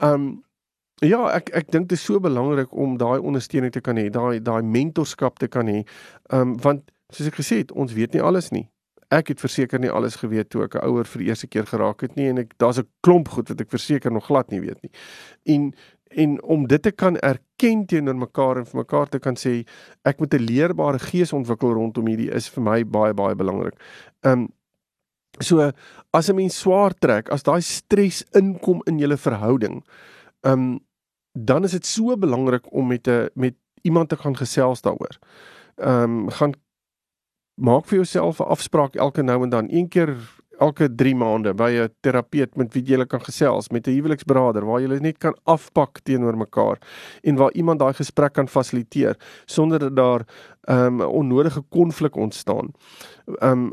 um 0.00 0.26
ja 1.04 1.20
ek 1.34 1.50
ek 1.58 1.72
dink 1.74 1.90
dit 1.90 1.98
is 1.98 2.04
so 2.04 2.20
belangrik 2.22 2.72
om 2.72 2.96
daai 2.96 3.18
ondersteuning 3.20 3.72
te 3.74 3.82
kan 3.84 3.98
hê 4.00 4.08
daai 4.10 4.40
daai 4.40 4.62
mentorskap 4.62 5.38
te 5.42 5.48
kan 5.48 5.68
hê. 5.68 5.82
Um 6.32 6.56
want 6.62 6.88
soos 7.12 7.28
ek 7.28 7.40
gesê 7.42 7.62
het 7.64 7.72
ons 7.72 7.92
weet 7.92 8.16
nie 8.16 8.24
alles 8.24 8.52
nie. 8.54 8.68
Ek 9.12 9.28
het 9.28 9.42
verseker 9.44 9.80
nie 9.82 9.92
alles 9.92 10.16
geweet 10.16 10.48
toe 10.48 10.64
ek 10.64 10.76
'n 10.76 10.88
ouer 10.88 11.04
vir 11.04 11.20
die 11.20 11.28
eerste 11.28 11.46
keer 11.46 11.66
geraak 11.66 12.00
het 12.00 12.16
nie 12.16 12.28
en 12.28 12.38
ek 12.38 12.56
daar's 12.56 12.78
'n 12.78 12.88
klomp 13.02 13.28
goed 13.28 13.48
wat 13.48 13.60
ek 13.60 13.70
verseker 13.70 14.12
nog 14.12 14.26
glad 14.26 14.50
nie 14.50 14.60
weet 14.60 14.80
nie. 14.82 14.92
En 15.44 15.74
en 16.16 16.42
om 16.42 16.66
dit 16.66 16.82
te 16.82 16.90
kan 16.90 17.16
erken 17.18 17.86
teenoor 17.86 18.16
mekaar 18.16 18.56
en 18.56 18.66
vir 18.66 18.80
mekaar 18.82 19.08
te 19.08 19.18
kan 19.18 19.36
sê 19.36 19.66
ek 20.04 20.18
moet 20.20 20.34
'n 20.34 20.46
leerbare 20.46 20.98
gees 20.98 21.32
ontwikkel 21.32 21.72
rondom 21.72 22.06
hierdie 22.06 22.30
is 22.30 22.48
vir 22.48 22.62
my 22.62 22.84
baie 22.84 23.14
baie 23.14 23.34
belangrik. 23.34 23.74
Um 24.22 24.48
so 25.40 25.72
as 26.12 26.28
'n 26.28 26.36
mens 26.36 26.58
swaar 26.58 26.92
trek, 26.94 27.30
as 27.30 27.42
daai 27.42 27.60
stres 27.60 28.24
inkom 28.34 28.82
in 28.86 28.98
julle 28.98 29.16
verhouding, 29.16 29.84
um 30.42 30.80
dan 31.34 31.64
is 31.64 31.72
dit 31.72 31.86
so 31.86 32.16
belangrik 32.16 32.72
om 32.72 32.86
met 32.88 33.08
'n 33.08 33.28
met 33.34 33.54
iemand 33.82 34.08
te 34.08 34.16
gaan 34.16 34.36
gesels 34.36 34.82
daaroor. 34.82 35.18
Um 35.76 36.30
gaan 36.30 36.54
maak 37.54 37.86
vir 37.86 37.96
jouself 37.96 38.40
'n 38.40 38.48
afspraak 38.48 38.96
elke 38.96 39.22
nou 39.22 39.42
en 39.42 39.50
dan, 39.50 39.66
een 39.70 39.88
keer 39.88 40.16
elke 40.62 40.88
3 40.88 41.14
maande 41.18 41.54
by 41.58 41.70
'n 41.82 41.90
terapeut 42.00 42.56
met 42.56 42.72
wie 42.74 42.84
jy 42.86 43.06
kan 43.06 43.20
gesels, 43.20 43.70
met 43.70 43.86
'n 43.86 43.96
huweliksberader 43.98 44.64
waar 44.64 44.80
jy 44.80 45.00
net 45.00 45.18
kan 45.18 45.34
afpak 45.44 46.00
teenoor 46.04 46.36
mekaar 46.36 46.78
en 47.22 47.36
waar 47.36 47.52
iemand 47.52 47.78
daai 47.78 47.94
gesprek 47.94 48.32
kan 48.32 48.48
fasiliteer 48.48 49.16
sonder 49.46 49.78
dat 49.78 49.96
daar 49.96 50.24
'n 50.68 50.72
um, 50.72 51.00
onnodige 51.00 51.62
konflik 51.68 52.16
ontstaan. 52.16 52.72
Um 53.42 53.70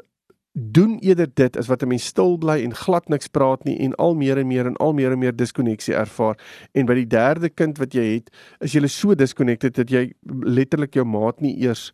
doen 0.54 0.98
eerder 1.00 1.28
dit 1.34 1.58
as 1.58 1.68
wat 1.68 1.84
'n 1.84 1.88
mens 1.88 2.06
stil 2.06 2.38
bly 2.38 2.64
en 2.64 2.76
glad 2.76 3.08
niks 3.08 3.28
praat 3.28 3.64
nie 3.64 3.78
en 3.78 3.96
al 3.96 4.16
meer 4.16 4.38
en 4.38 4.48
meer 4.48 4.66
en 4.66 4.76
al 4.78 4.94
meer 4.94 5.12
en 5.12 5.20
meer 5.20 5.36
diskonneksie 5.36 5.94
ervaar 5.94 6.38
en 6.72 6.86
by 6.86 6.94
die 6.94 7.08
derde 7.08 7.50
kind 7.50 7.78
wat 7.78 7.94
jy 7.94 8.14
het, 8.14 8.36
is 8.60 8.74
jy 8.74 8.88
so 8.88 9.16
disconnected 9.16 9.76
dat 9.76 9.90
jy 9.90 10.14
letterlik 10.26 10.94
jou 10.94 11.06
maat 11.06 11.42
nie 11.42 11.62
eers 11.62 11.94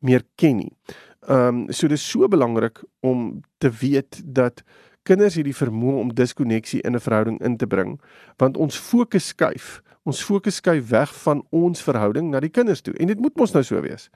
meer 0.00 0.22
ken 0.36 0.56
nie. 0.56 0.72
Ehm 1.26 1.48
um, 1.48 1.72
so 1.72 1.88
dis 1.88 2.10
so 2.10 2.28
belangrik 2.28 2.82
om 3.00 3.40
te 3.58 3.70
weet 3.70 4.22
dat 4.24 4.62
kinders 5.02 5.34
hierdie 5.34 5.56
vermoë 5.56 5.98
om 6.00 6.14
diskonneksie 6.14 6.80
in 6.82 6.94
'n 6.94 7.00
verhouding 7.00 7.40
in 7.42 7.56
te 7.56 7.66
bring 7.66 8.00
want 8.36 8.56
ons 8.56 8.78
fokus 8.78 9.26
skuif 9.26 9.82
ons 10.06 10.22
fokus 10.22 10.60
skuif 10.60 10.86
weg 10.88 11.10
van 11.24 11.42
ons 11.50 11.82
verhouding 11.82 12.28
na 12.30 12.40
die 12.42 12.50
kinders 12.54 12.82
toe 12.86 12.94
en 13.02 13.10
dit 13.10 13.20
moet 13.20 13.34
mos 13.38 13.52
nou 13.54 13.62
so 13.66 13.80
wees. 13.82 14.06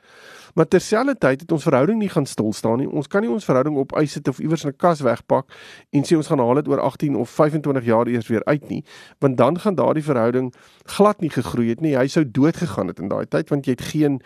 Maar 0.55 0.69
terselfdertyd 0.71 1.43
het 1.45 1.53
ons 1.55 1.67
verhouding 1.67 1.99
nie 1.99 2.11
gaan 2.13 2.27
stil 2.31 2.53
staan 2.55 2.79
nie. 2.83 2.87
Ons 2.87 3.11
kan 3.11 3.25
nie 3.25 3.31
ons 3.31 3.47
verhouding 3.47 3.79
op 3.81 3.97
ys 3.99 4.15
sit 4.19 4.29
of 4.31 4.39
iewers 4.43 4.65
in 4.65 4.71
'n 4.71 4.79
kas 4.79 5.03
wegpak 5.03 5.51
en 5.91 6.07
sê 6.07 6.17
ons 6.17 6.27
gaan 6.27 6.39
haal 6.39 6.63
dit 6.63 6.69
oor 6.69 6.81
18 6.81 7.17
of 7.17 7.31
25 7.31 7.85
jaar 7.85 8.07
eers 8.07 8.29
weer 8.29 8.45
uit 8.45 8.69
nie, 8.69 8.85
want 9.19 9.37
dan 9.37 9.59
gaan 9.59 9.75
daardie 9.75 10.05
verhouding 10.05 10.55
glad 10.85 11.21
nie 11.21 11.31
gegroei 11.31 11.69
het 11.69 11.81
nie. 11.81 11.97
Hy 11.97 12.07
sou 12.07 12.25
dood 12.25 12.57
gegaan 12.57 12.87
het 12.87 12.99
in 12.99 13.09
daai 13.09 13.27
tyd 13.27 13.49
want 13.51 13.67
jy 13.67 13.73
het 13.73 13.83
geen 13.83 14.21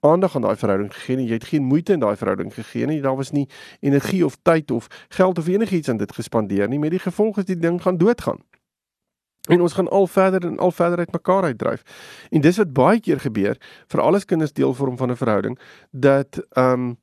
aandag 0.00 0.34
aan 0.34 0.42
daai 0.42 0.56
verhouding 0.56 0.94
gegee 0.94 1.16
nie. 1.16 1.26
Jy 1.26 1.38
het 1.38 1.44
geen 1.44 1.62
moeite 1.62 1.92
in 1.92 2.00
daai 2.00 2.16
verhouding 2.16 2.54
gegee 2.54 2.86
nie. 2.86 3.00
Daar 3.00 3.16
was 3.16 3.30
nie 3.30 3.48
energie 3.80 4.24
of 4.24 4.36
tyd 4.42 4.70
of 4.70 4.86
geld 5.08 5.38
of 5.38 5.46
enigiets 5.46 5.88
aan 5.88 5.96
dit 5.96 6.12
gespandeer 6.12 6.68
nie. 6.68 6.78
Met 6.78 6.90
die 6.90 7.02
gevolg 7.02 7.38
is 7.38 7.44
die 7.44 7.58
ding 7.58 7.82
gaan 7.82 7.96
doodgaan. 7.96 8.40
En 9.48 9.60
ons 9.60 9.72
gaan 9.72 9.88
al 9.88 10.06
verder 10.06 10.44
en 10.46 10.58
al 10.58 10.70
verder 10.70 10.98
uit 10.98 11.12
mekaar 11.12 11.42
uitdryf. 11.42 11.82
En 12.30 12.40
dis 12.40 12.56
wat 12.56 12.72
baie 12.72 13.00
keer 13.00 13.20
gebeur 13.20 13.56
vir 13.86 14.00
alles 14.00 14.24
kinders 14.24 14.52
deel 14.52 14.74
vorm 14.74 14.96
van 14.96 15.10
'n 15.10 15.16
verhouding 15.16 15.58
dat 15.90 16.46
ehm 16.50 16.72
um, 16.72 16.98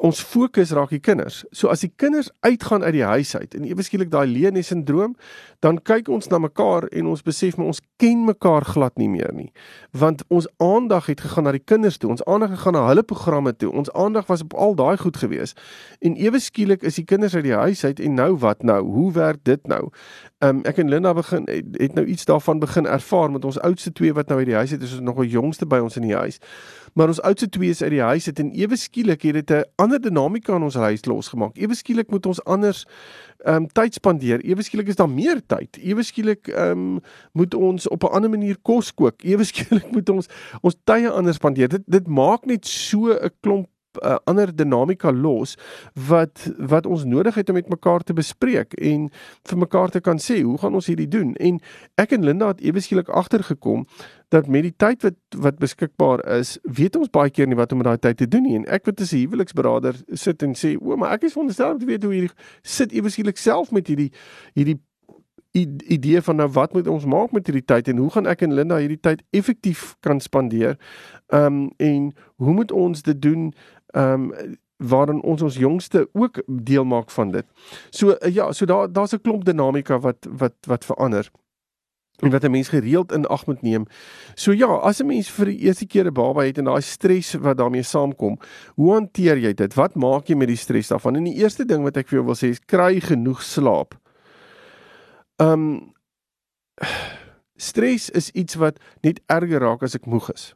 ons 0.00 0.20
fokus 0.24 0.72
raak 0.72 0.90
die 0.94 1.02
kinders. 1.02 1.42
So 1.52 1.68
as 1.68 1.82
die 1.84 1.90
kinders 2.00 2.30
uitgaan 2.40 2.82
uit 2.82 2.94
die 2.96 3.04
huis 3.04 3.34
uit 3.36 3.54
en 3.54 3.66
ewe 3.68 3.84
skielik 3.84 4.10
daai 4.12 4.26
leenie 4.26 4.64
sindroom, 4.64 5.12
dan 5.62 5.78
kyk 5.84 6.08
ons 6.08 6.30
na 6.32 6.40
mekaar 6.42 6.88
en 6.90 7.10
ons 7.12 7.22
besef 7.22 7.58
maar 7.58 7.68
ons 7.70 7.82
ken 8.00 8.24
mekaar 8.24 8.64
glad 8.64 8.96
nie 8.98 9.10
meer 9.12 9.30
nie. 9.36 9.50
Want 9.92 10.24
ons 10.32 10.48
aandag 10.64 11.10
het 11.12 11.20
gegaan 11.20 11.46
na 11.46 11.52
die 11.54 11.62
kinders 11.62 12.00
toe. 12.00 12.10
Ons 12.10 12.24
aandag 12.24 12.54
het 12.54 12.62
gegaan 12.62 12.78
na 12.78 12.86
hulle 12.88 13.04
programme 13.06 13.52
toe. 13.56 13.70
Ons 13.70 13.92
aandag 13.92 14.26
was 14.32 14.42
op 14.42 14.56
al 14.56 14.74
daai 14.78 14.96
goed 14.98 15.20
gewees. 15.20 15.54
En 16.00 16.16
ewe 16.16 16.40
skielik 16.40 16.82
is 16.82 16.98
die 16.98 17.06
kinders 17.06 17.36
uit 17.36 17.44
die 17.46 17.54
huis 17.54 17.84
uit 17.84 18.00
en 18.00 18.16
nou 18.18 18.32
wat 18.42 18.64
nou? 18.66 18.80
Hoe 18.82 19.12
werk 19.12 19.44
dit 19.44 19.66
nou? 19.70 19.90
Ehm 20.42 20.56
um, 20.56 20.64
ek 20.66 20.80
en 20.82 20.88
Linda 20.90 21.12
begin 21.14 21.44
het 21.46 21.94
nou 21.94 22.06
iets 22.06 22.24
daarvan 22.26 22.58
begin 22.58 22.86
ervaar 22.86 23.30
met 23.30 23.44
ons 23.44 23.60
oudste 23.60 23.92
twee 23.92 24.12
wat 24.12 24.28
nou 24.28 24.38
uit 24.40 24.48
die 24.48 24.58
huis 24.58 24.72
uit 24.72 24.82
is, 24.82 24.92
is 24.92 25.00
nog 25.00 25.20
'n 25.22 25.28
jongste 25.28 25.66
by 25.66 25.78
ons 25.78 25.96
in 25.96 26.02
die 26.02 26.16
huis. 26.16 26.40
Maar 26.92 27.08
ons 27.08 27.20
oudste 27.20 27.48
twee 27.48 27.70
is 27.70 27.82
uit 27.82 27.90
die 27.90 28.00
huis 28.00 28.26
uit 28.26 28.38
en 28.38 28.50
ewe 28.52 28.76
skielik 28.76 29.22
het 29.22 29.34
dit 29.34 29.50
'n 29.50 29.64
ander 29.76 30.00
dinamika 30.00 30.54
in 30.56 30.62
ons 30.62 30.74
huis 30.74 31.04
losgemaak. 31.04 31.56
Ewe 31.56 31.74
skielik 31.74 32.10
moet 32.10 32.26
ons 32.26 32.44
anders 32.44 32.86
ehm 33.44 33.54
um, 33.54 33.66
tyd 33.66 33.94
spandeer. 33.94 34.40
Ewe 34.40 34.62
skielik 34.62 34.88
is 34.88 34.96
daar 34.96 35.10
meer 35.10 35.40
tyd. 35.46 35.76
Ewe 35.76 36.02
skielik 36.02 36.48
ehm 36.48 36.70
um, 36.70 37.00
moet 37.32 37.54
ons 37.54 37.88
op 37.88 38.02
'n 38.02 38.12
ander 38.12 38.30
manier 38.30 38.56
kos 38.62 38.94
kook. 38.94 39.22
Ewe 39.32 39.44
skielik 39.44 39.90
moet 39.90 40.08
ons 40.08 40.26
ons 40.60 40.76
tye 40.84 41.10
anders 41.10 41.36
spandeer. 41.36 41.68
Dit 41.68 41.82
dit 41.86 42.06
maak 42.06 42.44
net 42.44 42.66
so 42.66 43.08
'n 43.08 43.30
klomp 43.40 43.68
uh, 44.00 44.16
ander 44.24 44.56
dinamika 44.56 45.12
los 45.12 45.56
wat 46.08 46.50
wat 46.58 46.86
ons 46.86 47.04
nodig 47.04 47.34
het 47.34 47.48
om 47.48 47.54
met 47.54 47.68
mekaar 47.68 48.00
te 48.00 48.12
bespreek 48.12 48.72
en 48.72 49.10
vir 49.48 49.58
mekaar 49.58 49.90
te 49.90 50.00
kan 50.00 50.18
sê 50.18 50.40
hoe 50.42 50.58
gaan 50.58 50.74
ons 50.74 50.86
hierdie 50.86 51.08
doen 51.08 51.34
en 51.34 51.60
ek 52.00 52.12
en 52.16 52.24
Linda 52.24 52.52
het 52.52 52.60
ewe 52.64 52.80
skielik 52.80 53.08
agtergekom 53.08 53.86
dat 54.32 54.48
met 54.48 54.64
die 54.64 54.76
tyd 54.76 55.02
wat 55.04 55.18
wat 55.44 55.58
beskikbaar 55.60 56.22
is 56.38 56.54
weet 56.78 56.96
ons 56.96 57.12
baie 57.12 57.30
keer 57.30 57.50
nie 57.50 57.58
wat 57.58 57.72
om 57.72 57.82
met 57.82 57.90
daai 57.90 58.04
tyd 58.06 58.22
te 58.22 58.28
doen 58.28 58.46
nie 58.48 58.56
en 58.60 58.64
ek 58.78 58.88
wat 58.88 59.00
as 59.04 59.12
'n 59.12 59.24
huweliksberader 59.24 59.98
sit 60.12 60.42
en 60.42 60.54
sê 60.56 60.76
o 60.80 60.96
maar 60.96 61.12
ek 61.12 61.28
is 61.28 61.36
veronderstel 61.36 61.74
om 61.76 61.78
te 61.78 61.90
weet 61.90 62.02
hoe 62.02 62.14
hierdie 62.14 62.36
sit 62.62 62.92
ewe 62.92 63.12
skielik 63.12 63.36
self 63.36 63.70
met 63.70 63.86
hierdie 63.92 64.10
hierdie 64.54 64.80
idee 65.52 66.22
van 66.22 66.36
nou 66.36 66.48
wat 66.48 66.72
moet 66.72 66.88
ons 66.88 67.04
maak 67.04 67.32
met 67.32 67.46
hierdie 67.46 67.64
tyd 67.64 67.88
en 67.88 67.96
hoe 67.96 68.10
gaan 68.10 68.26
ek 68.26 68.42
en 68.42 68.54
Linda 68.56 68.78
hierdie 68.80 69.00
tyd 69.00 69.22
effektief 69.36 69.96
kan 70.00 70.20
spandeer. 70.20 70.78
Ehm 71.28 71.44
um, 71.44 71.70
en 71.76 72.12
hoe 72.36 72.54
moet 72.54 72.72
ons 72.72 73.02
dit 73.02 73.22
doen 73.22 73.52
ehm 73.94 74.30
um, 74.32 74.56
waarin 74.82 75.22
ons 75.22 75.42
ons 75.42 75.56
jongste 75.56 76.08
ook 76.12 76.42
deel 76.46 76.84
maak 76.84 77.10
van 77.10 77.30
dit. 77.30 77.46
So 77.90 78.16
uh, 78.16 78.34
ja, 78.34 78.52
so 78.52 78.66
daar 78.66 78.92
daar's 78.92 79.12
'n 79.12 79.20
klomp 79.20 79.44
dinamika 79.44 79.98
wat 79.98 80.26
wat 80.30 80.54
wat 80.66 80.84
verander 80.84 81.30
en 82.22 82.30
wat 82.30 82.44
'n 82.44 82.50
mens 82.50 82.68
gereeld 82.68 83.12
in 83.12 83.26
ag 83.26 83.46
moet 83.46 83.62
neem. 83.62 83.84
So 84.34 84.52
ja, 84.52 84.66
as 84.66 85.00
'n 85.00 85.06
mens 85.06 85.30
vir 85.30 85.46
die 85.46 85.58
eerste 85.58 85.86
keer 85.86 86.06
'n 86.06 86.12
baba 86.12 86.42
het 86.42 86.58
en 86.58 86.64
daai 86.64 86.80
stres 86.80 87.32
wat 87.32 87.56
daarmee 87.56 87.82
saamkom, 87.82 88.38
hoe 88.74 88.92
hanteer 88.92 89.38
jy 89.38 89.52
dit? 89.52 89.74
Wat 89.74 89.94
maak 89.94 90.26
jy 90.26 90.36
met 90.36 90.48
die 90.48 90.56
stres 90.56 90.88
daarvan? 90.88 91.16
En 91.16 91.24
die 91.24 91.36
eerste 91.36 91.64
ding 91.64 91.82
wat 91.82 91.96
ek 91.96 92.08
vir 92.08 92.16
jou 92.18 92.26
wil 92.26 92.34
sê 92.34 92.48
is 92.48 92.60
kry 92.60 93.00
genoeg 93.00 93.42
slaap. 93.42 93.94
Ehm 95.36 95.52
um, 95.52 95.92
stres 97.56 98.10
is 98.10 98.30
iets 98.30 98.54
wat 98.54 98.78
net 99.02 99.20
erger 99.26 99.60
raak 99.60 99.82
as 99.82 99.94
ek 99.94 100.06
moeg 100.06 100.32
is. 100.32 100.54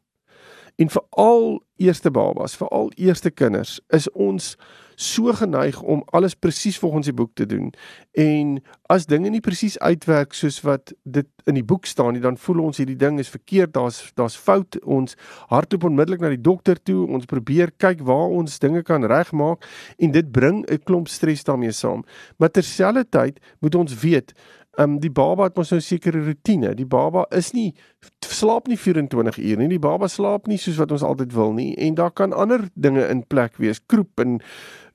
En 0.77 0.91
vir 0.93 1.03
al 1.11 1.63
eerste 1.77 2.11
babas, 2.11 2.57
vir 2.57 2.69
al 2.69 2.91
eerste 2.97 3.31
kinders, 3.31 3.79
is 3.89 4.11
ons 4.13 4.57
so 4.97 5.33
geneig 5.37 5.77
om 5.83 6.03
alles 6.17 6.35
presies 6.35 6.79
volgens 6.79 7.09
die 7.09 7.15
boek 7.15 7.35
te 7.37 7.47
doen. 7.47 7.69
En 8.17 8.57
as 8.93 9.07
dinge 9.07 9.29
nie 9.31 9.43
presies 9.45 9.77
uitwerk 9.79 10.33
soos 10.37 10.63
wat 10.65 10.93
dit 11.05 11.29
in 11.45 11.59
die 11.59 11.65
boek 11.65 11.85
staan 11.87 12.17
nie, 12.17 12.23
dan 12.25 12.39
voel 12.41 12.63
ons 12.65 12.81
hierdie 12.81 12.97
ding 12.97 13.21
is 13.21 13.33
verkeerd, 13.33 13.75
daar's 13.77 14.01
daar's 14.17 14.37
fout. 14.37 14.79
Ons 14.85 15.17
hardloop 15.53 15.85
onmiddellik 15.91 16.25
na 16.25 16.33
die 16.33 16.41
dokter 16.41 16.81
toe. 16.81 17.05
Ons 17.13 17.29
probeer 17.29 17.73
kyk 17.77 18.01
waar 18.09 18.33
ons 18.41 18.59
dinge 18.61 18.83
kan 18.89 19.05
regmaak 19.05 19.69
en 20.01 20.17
dit 20.17 20.33
bring 20.33 20.65
'n 20.65 20.83
klomp 20.85 21.09
stres 21.09 21.45
daarmee 21.45 21.73
saam. 21.73 22.05
Maar 22.37 22.51
terselfdertyd 22.51 23.41
moet 23.61 23.75
ons 23.75 24.01
weet 24.01 24.33
Ehm 24.77 24.91
um, 24.91 24.99
die 25.01 25.11
baba 25.11 25.45
het 25.49 25.57
mos 25.57 25.71
nou 25.71 25.81
'n 25.81 25.83
sekere 25.83 26.25
rotine. 26.25 26.75
Die 26.75 26.87
baba 26.87 27.27
is 27.31 27.53
nie 27.53 27.75
slaap 28.21 28.67
nie 28.67 28.77
24 28.77 29.39
uur 29.39 29.57
nie. 29.57 29.69
Die 29.69 29.79
baba 29.79 30.09
slaap 30.09 30.47
nie 30.47 30.59
soos 30.59 30.77
wat 30.77 30.93
ons 30.93 31.03
altyd 31.03 31.33
wil 31.33 31.53
nie 31.53 31.75
en 31.77 31.95
daar 31.95 32.11
kan 32.11 32.33
ander 32.33 32.69
dinge 32.75 33.09
in 33.09 33.27
plek 33.27 33.57
wees. 33.57 33.81
Kroep 33.87 34.21
en 34.21 34.41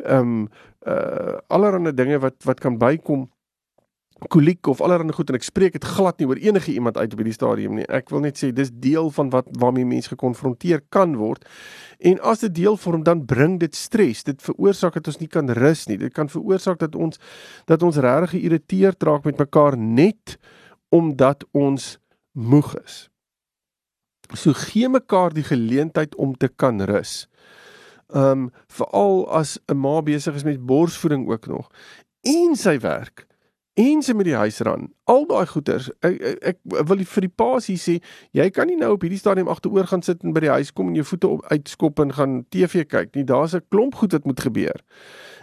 ehm 0.05 0.19
um, 0.19 0.49
uh 0.87 1.37
allerlei 1.47 1.93
dinge 1.93 2.19
wat 2.19 2.43
wat 2.43 2.59
kan 2.59 2.77
bykom 2.77 3.29
koliek 4.29 4.67
of 4.67 4.81
allerlei 4.81 5.13
goed 5.15 5.29
en 5.29 5.37
ek 5.39 5.45
spreek 5.45 5.73
dit 5.73 5.85
glad 5.95 6.19
nie 6.19 6.27
oor 6.29 6.39
enige 6.41 6.73
iemand 6.73 6.97
uit 6.97 7.13
op 7.13 7.21
hierdie 7.21 7.33
stadium 7.33 7.77
nie. 7.79 7.85
Ek 7.89 8.11
wil 8.13 8.21
net 8.21 8.37
sê 8.37 8.51
dis 8.53 8.69
deel 8.83 9.09
van 9.15 9.31
wat 9.33 9.47
waarmee 9.59 9.87
mense 9.87 10.11
gekonfronteer 10.13 10.83
kan 10.93 11.15
word. 11.17 11.47
En 11.99 12.19
as 12.21 12.43
dit 12.45 12.53
deel 12.61 12.77
vorm 12.77 13.05
dan 13.07 13.25
bring 13.25 13.57
dit 13.61 13.75
stres. 13.75 14.23
Dit 14.27 14.43
veroorsaak 14.45 14.99
dat 14.99 15.09
ons 15.09 15.21
nie 15.21 15.29
kan 15.31 15.49
rus 15.57 15.87
nie. 15.89 15.97
Dit 15.97 16.13
kan 16.13 16.29
veroorsaak 16.29 16.79
dat 16.83 16.95
ons 16.95 17.17
dat 17.69 17.81
ons 17.83 17.97
regtig 17.97 18.35
geïrriteerd 18.37 19.03
raak 19.09 19.25
met 19.25 19.41
mekaar 19.41 19.77
net 19.77 20.37
omdat 20.93 21.47
ons 21.57 21.97
moeg 22.37 22.75
is. 22.83 23.07
So 24.37 24.53
gee 24.53 24.89
mekaar 24.89 25.33
die 25.33 25.47
geleentheid 25.47 26.15
om 26.15 26.35
te 26.37 26.47
kan 26.47 26.81
rus. 26.85 27.25
Um 28.13 28.51
veral 28.69 29.25
as 29.31 29.57
'n 29.67 29.77
ma 29.77 30.01
besig 30.01 30.35
is 30.35 30.43
met 30.43 30.65
borsvoeding 30.65 31.27
ook 31.27 31.47
nog 31.47 31.71
en 32.21 32.55
sy 32.55 32.77
werk 32.79 33.25
en 33.81 34.03
sy 34.05 34.13
met 34.17 34.27
die 34.27 34.37
huis 34.37 34.59
ran. 34.67 34.89
Al 35.11 35.25
daai 35.29 35.45
goeders. 35.49 35.89
Ek, 36.05 36.17
ek, 36.21 36.41
ek 36.51 36.87
wil 36.89 37.03
vir 37.13 37.25
die 37.25 37.33
paas 37.41 37.69
hier 37.71 37.81
sê, 37.81 37.97
jy 38.37 38.47
kan 38.53 38.69
nie 38.69 38.77
nou 38.79 38.93
op 38.95 39.05
hierdie 39.05 39.19
stadium 39.19 39.49
agteroor 39.51 39.89
gaan 39.89 40.05
sit 40.05 40.23
en 40.25 40.35
by 40.35 40.45
die 40.45 40.53
huis 40.53 40.71
kom 40.75 40.91
en 40.91 40.99
jou 40.99 41.07
voete 41.07 41.31
op 41.37 41.45
uitskop 41.51 41.99
en 42.03 42.13
gaan 42.17 42.37
TV 42.53 42.85
kyk 42.87 43.15
nie. 43.15 43.25
Daar's 43.27 43.55
'n 43.55 43.65
klomp 43.69 43.95
goed 43.95 44.13
wat 44.17 44.25
moet 44.25 44.39
gebeur. 44.39 44.79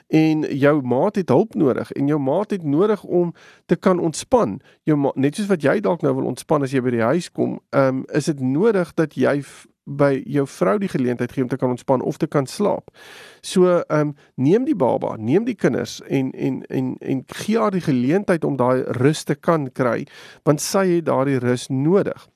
En 0.09 0.41
jou 0.57 0.83
maat 0.83 1.17
het 1.21 1.29
hulp 1.29 1.55
nodig 1.55 1.93
en 1.93 2.07
jou 2.07 2.21
maat 2.21 2.51
het 2.51 2.63
nodig 2.63 3.03
om 3.05 3.35
te 3.67 3.77
kan 3.77 3.99
ontspan. 3.99 4.61
Jou 4.83 4.97
ma, 4.99 5.13
net 5.15 5.37
soos 5.37 5.51
wat 5.51 5.63
jy 5.63 5.81
dalk 5.85 6.03
nou 6.03 6.15
wil 6.17 6.31
ontspan 6.31 6.65
as 6.65 6.73
jy 6.73 6.81
by 6.81 6.95
die 6.97 7.05
huis 7.05 7.29
kom, 7.31 7.59
ehm 7.77 8.01
um, 8.01 8.05
is 8.17 8.31
dit 8.33 8.41
nodig 8.41 8.95
dat 8.97 9.19
jy 9.21 9.43
by 9.89 10.23
jou 10.29 10.45
vrou 10.49 10.77
die 10.79 10.89
geleentheid 10.89 11.33
gee 11.33 11.43
om 11.43 11.49
te 11.49 11.57
kan 11.57 11.71
ontspan 11.71 12.01
of 12.01 12.17
te 12.17 12.27
kan 12.27 12.47
slaap. 12.47 12.91
So 13.41 13.69
ehm 13.81 14.01
um, 14.01 14.15
neem 14.35 14.65
die 14.65 14.77
baba, 14.77 15.17
neem 15.17 15.45
die 15.45 15.57
kinders 15.57 16.01
en 16.09 16.33
en 16.33 16.63
en 16.67 16.97
en 16.99 17.23
gee 17.27 17.59
haar 17.59 17.77
die 17.77 17.85
geleentheid 17.85 18.45
om 18.45 18.57
daai 18.57 18.83
rus 19.01 19.23
te 19.25 19.35
kan 19.35 19.73
kry 19.73 20.07
want 20.43 20.61
sy 20.61 20.87
het 20.97 21.07
daardie 21.07 21.39
rus 21.39 21.69
nodig. 21.69 22.29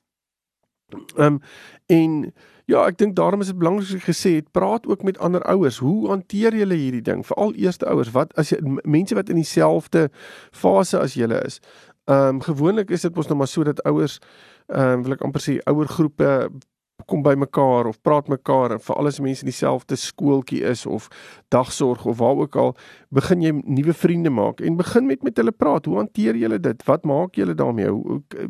Ehm 1.17 1.25
um, 1.25 1.39
en 1.85 2.33
ja, 2.65 2.85
ek 2.87 2.97
dink 2.97 3.15
daarom 3.15 3.41
is 3.43 3.51
dit 3.51 3.57
belangrik 3.59 4.03
gesê 4.05 4.35
het 4.39 4.51
praat 4.51 4.87
ook 4.87 5.03
met 5.03 5.17
ander 5.17 5.43
ouers. 5.51 5.77
Hoe 5.83 6.09
hanteer 6.09 6.55
julle 6.55 6.77
hierdie 6.79 7.03
ding? 7.03 7.25
Veral 7.25 7.53
eerste 7.59 7.87
ouers, 7.91 8.11
wat 8.15 8.33
as 8.39 8.53
jy 8.53 8.59
mense 8.83 9.15
wat 9.15 9.29
in 9.29 9.41
dieselfde 9.41 10.09
fase 10.51 10.99
as 10.99 11.17
julle 11.19 11.41
is. 11.43 11.59
Ehm 12.07 12.35
um, 12.35 12.41
gewoonlik 12.43 12.91
is 12.91 13.01
dit 13.01 13.15
mos 13.15 13.27
nou 13.27 13.37
maar 13.37 13.47
so 13.47 13.63
dat 13.63 13.83
ouers 13.83 14.19
ehm 14.67 14.99
um, 14.99 15.03
wil 15.03 15.15
ek 15.15 15.21
amper 15.23 15.43
sê 15.43 15.59
ouer 15.65 15.87
groepe 15.87 16.31
kom 17.05 17.23
by 17.23 17.33
mekaar 17.35 17.87
of 17.89 18.01
praat 18.01 18.27
mekaar 18.31 18.75
en 18.75 18.81
vir 18.83 18.99
alles 18.99 19.19
mense 19.23 19.43
in 19.43 19.49
dieselfde 19.49 19.95
skooltjie 19.99 20.61
is 20.69 20.85
of 20.85 21.07
dagsorg 21.51 22.05
of 22.05 22.17
waar 22.17 22.43
ook 22.45 22.55
al 22.55 22.75
begin 23.09 23.41
jy 23.43 23.53
nuwe 23.63 23.93
vriende 23.93 24.29
maak 24.29 24.61
en 24.61 24.77
begin 24.79 25.07
met 25.09 25.23
met 25.23 25.37
hulle 25.37 25.51
praat 25.51 25.85
hoe 25.89 25.97
hanteer 25.99 26.37
julle 26.39 26.59
dit 26.59 26.85
wat 26.87 27.05
maak 27.05 27.35
julle 27.35 27.55
daarmee 27.55 27.89
hoe, 27.89 28.03
hoe, 28.07 28.47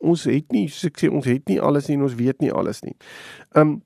ons 0.00 0.24
het 0.30 0.52
nie 0.52 0.68
soos 0.68 0.90
ek 0.90 1.02
sê 1.02 1.10
ons 1.12 1.26
het 1.26 1.48
nie 1.48 1.60
alles 1.60 1.88
nie 1.88 1.98
en 1.98 2.08
ons 2.08 2.16
weet 2.18 2.40
nie 2.44 2.52
alles 2.52 2.82
nie 2.86 2.96
um 3.54 3.78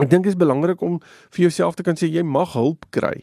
ek 0.00 0.10
dink 0.10 0.26
dit 0.26 0.32
is 0.32 0.40
belangrik 0.40 0.82
om 0.82 0.98
vir 1.30 1.46
jouself 1.46 1.78
te 1.78 1.86
kan 1.86 1.98
sê 1.98 2.10
jy 2.10 2.26
mag 2.26 2.56
hulp 2.58 2.88
kry 2.90 3.22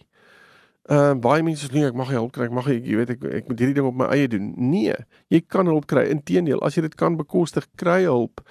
Ehm 0.89 1.11
uh, 1.15 1.17
baie 1.21 1.43
mense 1.45 1.67
sê 1.67 1.75
nee, 1.75 1.85
ek 1.85 1.95
mag 1.95 2.09
nie 2.09 2.17
hulp 2.17 2.31
kry, 2.33 2.47
ek 2.49 2.53
mag 2.57 2.65
nie, 2.67 2.79
jy 2.81 2.95
weet 2.97 3.11
ek 3.13 3.25
ek 3.37 3.49
moet 3.51 3.59
hierdie 3.61 3.75
ding 3.77 3.85
op 3.85 3.99
my 3.99 4.07
eie 4.15 4.25
doen. 4.27 4.47
Nee, 4.57 4.95
jy 5.29 5.39
kan 5.45 5.69
hulp 5.69 5.85
kry. 5.87 6.07
Inteendeel, 6.09 6.57
as 6.65 6.73
jy 6.75 6.81
dit 6.87 6.95
kan 6.97 7.19
bekostig, 7.19 7.67
kry 7.77 8.01
hulp. 8.07 8.41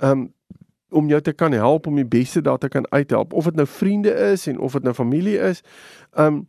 Ehm 0.00 0.24
um, 0.24 0.30
om 0.94 1.08
jou 1.10 1.18
te 1.20 1.32
kan 1.34 1.52
help 1.52 1.88
om 1.90 1.96
die 1.98 2.06
beste 2.06 2.40
daar 2.40 2.58
te 2.62 2.68
kan 2.70 2.84
uithelp 2.92 3.32
of 3.32 3.48
dit 3.50 3.56
nou 3.58 3.66
vriende 3.66 4.12
is 4.30 4.46
en 4.46 4.58
of 4.62 4.72
dit 4.72 4.82
nou 4.86 4.94
familie 4.94 5.38
is. 5.42 5.62
Um 6.14 6.44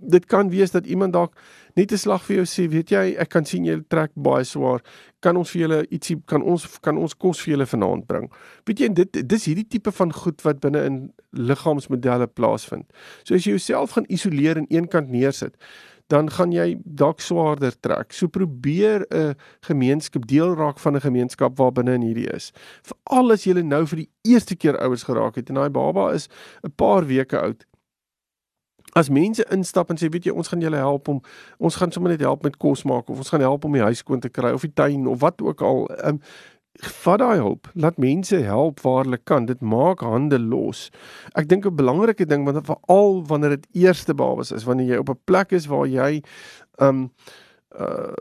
dit 0.00 0.26
kan 0.26 0.50
wees 0.50 0.70
dat 0.70 0.86
iemand 0.86 1.12
dalk 1.12 1.34
net 1.74 1.92
'n 1.92 1.96
slag 1.96 2.22
vir 2.22 2.36
jou 2.36 2.44
sê, 2.44 2.68
weet 2.68 2.90
jy, 2.90 3.14
ek 3.18 3.28
kan 3.28 3.44
sien 3.44 3.64
jy 3.64 3.80
trek 3.88 4.10
baie 4.14 4.44
swaar. 4.44 4.80
Kan 5.20 5.36
ons 5.36 5.50
vir 5.50 5.60
julle 5.62 5.86
ietsie 5.90 6.22
kan 6.26 6.42
ons 6.42 6.78
kan 6.80 6.96
ons 6.96 7.14
kos 7.14 7.40
vir 7.40 7.54
julle 7.54 7.66
vanaand 7.66 8.06
bring. 8.06 8.30
Weet 8.66 8.78
jy, 8.78 8.88
dit 8.88 9.28
dis 9.28 9.44
hierdie 9.44 9.68
tipe 9.68 9.92
van 9.92 10.12
goed 10.12 10.42
wat 10.42 10.60
binne 10.60 10.84
in 10.84 11.12
liggaamsmodelle 11.32 12.26
plaasvind. 12.26 12.86
So 13.24 13.34
as 13.34 13.44
jy 13.44 13.50
jouself 13.50 13.90
gaan 13.92 14.06
isoleer 14.08 14.56
en 14.56 14.66
eenkant 14.70 15.08
neersit, 15.10 15.54
dan 16.12 16.30
gaan 16.30 16.52
jy 16.54 16.76
dalk 16.84 17.20
swaarder 17.20 17.74
trek. 17.82 18.12
So 18.12 18.28
probeer 18.28 19.06
'n 19.10 19.34
gemeenskap 19.66 20.26
deel 20.26 20.54
raak 20.54 20.78
van 20.78 20.94
'n 20.94 21.00
gemeenskap 21.00 21.58
waar 21.58 21.72
binne 21.72 21.94
in 21.94 22.02
hierdie 22.02 22.34
is. 22.34 22.52
Veral 22.82 23.32
as 23.32 23.44
jy 23.44 23.62
nou 23.62 23.86
vir 23.86 23.96
die 23.96 24.10
eerste 24.24 24.56
keer 24.56 24.78
ouers 24.78 25.02
geraak 25.02 25.36
het 25.36 25.48
en 25.48 25.54
daai 25.54 25.70
baba 25.70 26.12
is 26.12 26.28
'n 26.64 26.72
paar 26.76 27.06
weke 27.06 27.38
oud. 27.38 27.64
As 28.96 29.10
mense 29.12 29.44
instap 29.52 29.90
en 29.92 30.00
sê 30.00 30.08
weet 30.08 30.28
jy 30.28 30.32
ons 30.32 30.48
gaan 30.48 30.62
julle 30.64 30.80
help 30.80 31.08
om 31.12 31.20
ons 31.58 31.76
gaan 31.76 31.92
sommer 31.92 32.14
net 32.14 32.24
help 32.24 32.46
met 32.46 32.56
kos 32.56 32.86
maak 32.88 33.10
of 33.12 33.20
ons 33.20 33.32
gaan 33.34 33.44
help 33.44 33.66
om 33.68 33.76
die 33.76 33.84
huis 33.84 34.00
skoon 34.04 34.22
te 34.24 34.32
kry 34.32 34.54
of 34.56 34.64
die 34.64 34.72
tuin 34.72 35.04
of 35.10 35.20
wat 35.20 35.42
ook 35.44 35.60
al 35.60 35.84
um, 36.08 36.20
vat 36.84 37.18
daai 37.18 37.38
hulp, 37.40 37.68
laat 37.74 37.96
mense 37.96 38.36
help 38.36 38.80
waar 38.84 39.04
hulle 39.04 39.18
kan. 39.24 39.46
Dit 39.46 39.60
maak 39.60 40.00
hande 40.04 40.38
los. 40.38 40.90
Ek 41.34 41.48
dink 41.48 41.66
'n 41.66 41.76
belangrike 41.76 42.26
ding 42.26 42.44
want 42.44 42.66
veral 42.66 43.24
wanneer 43.26 43.56
dit 43.56 43.66
eerste 43.72 44.14
babas 44.14 44.52
is, 44.52 44.64
wanneer 44.64 44.86
jy 44.86 44.98
op 44.98 45.10
'n 45.10 45.20
plek 45.24 45.52
is 45.52 45.66
waar 45.66 45.86
jy 45.86 46.22
um 46.80 47.10
uh 47.78 48.12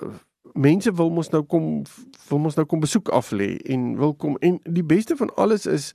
mense 0.54 0.92
wil 0.94 1.10
mos 1.10 1.30
nou 1.30 1.44
kom 1.44 1.84
wil 2.30 2.40
mos 2.40 2.56
nou 2.56 2.66
kom 2.66 2.80
besoek 2.80 3.10
af 3.10 3.32
lê 3.32 3.58
en 3.66 3.98
wil 3.98 4.14
kom 4.14 4.38
en 4.40 4.60
die 4.64 4.84
beste 4.84 5.16
van 5.16 5.30
alles 5.36 5.66
is 5.66 5.94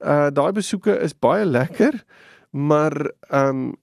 uh 0.00 0.30
daai 0.30 0.52
besoeke 0.52 0.98
is 0.98 1.18
baie 1.18 1.44
lekker, 1.44 2.04
maar 2.50 3.10
um 3.30 3.76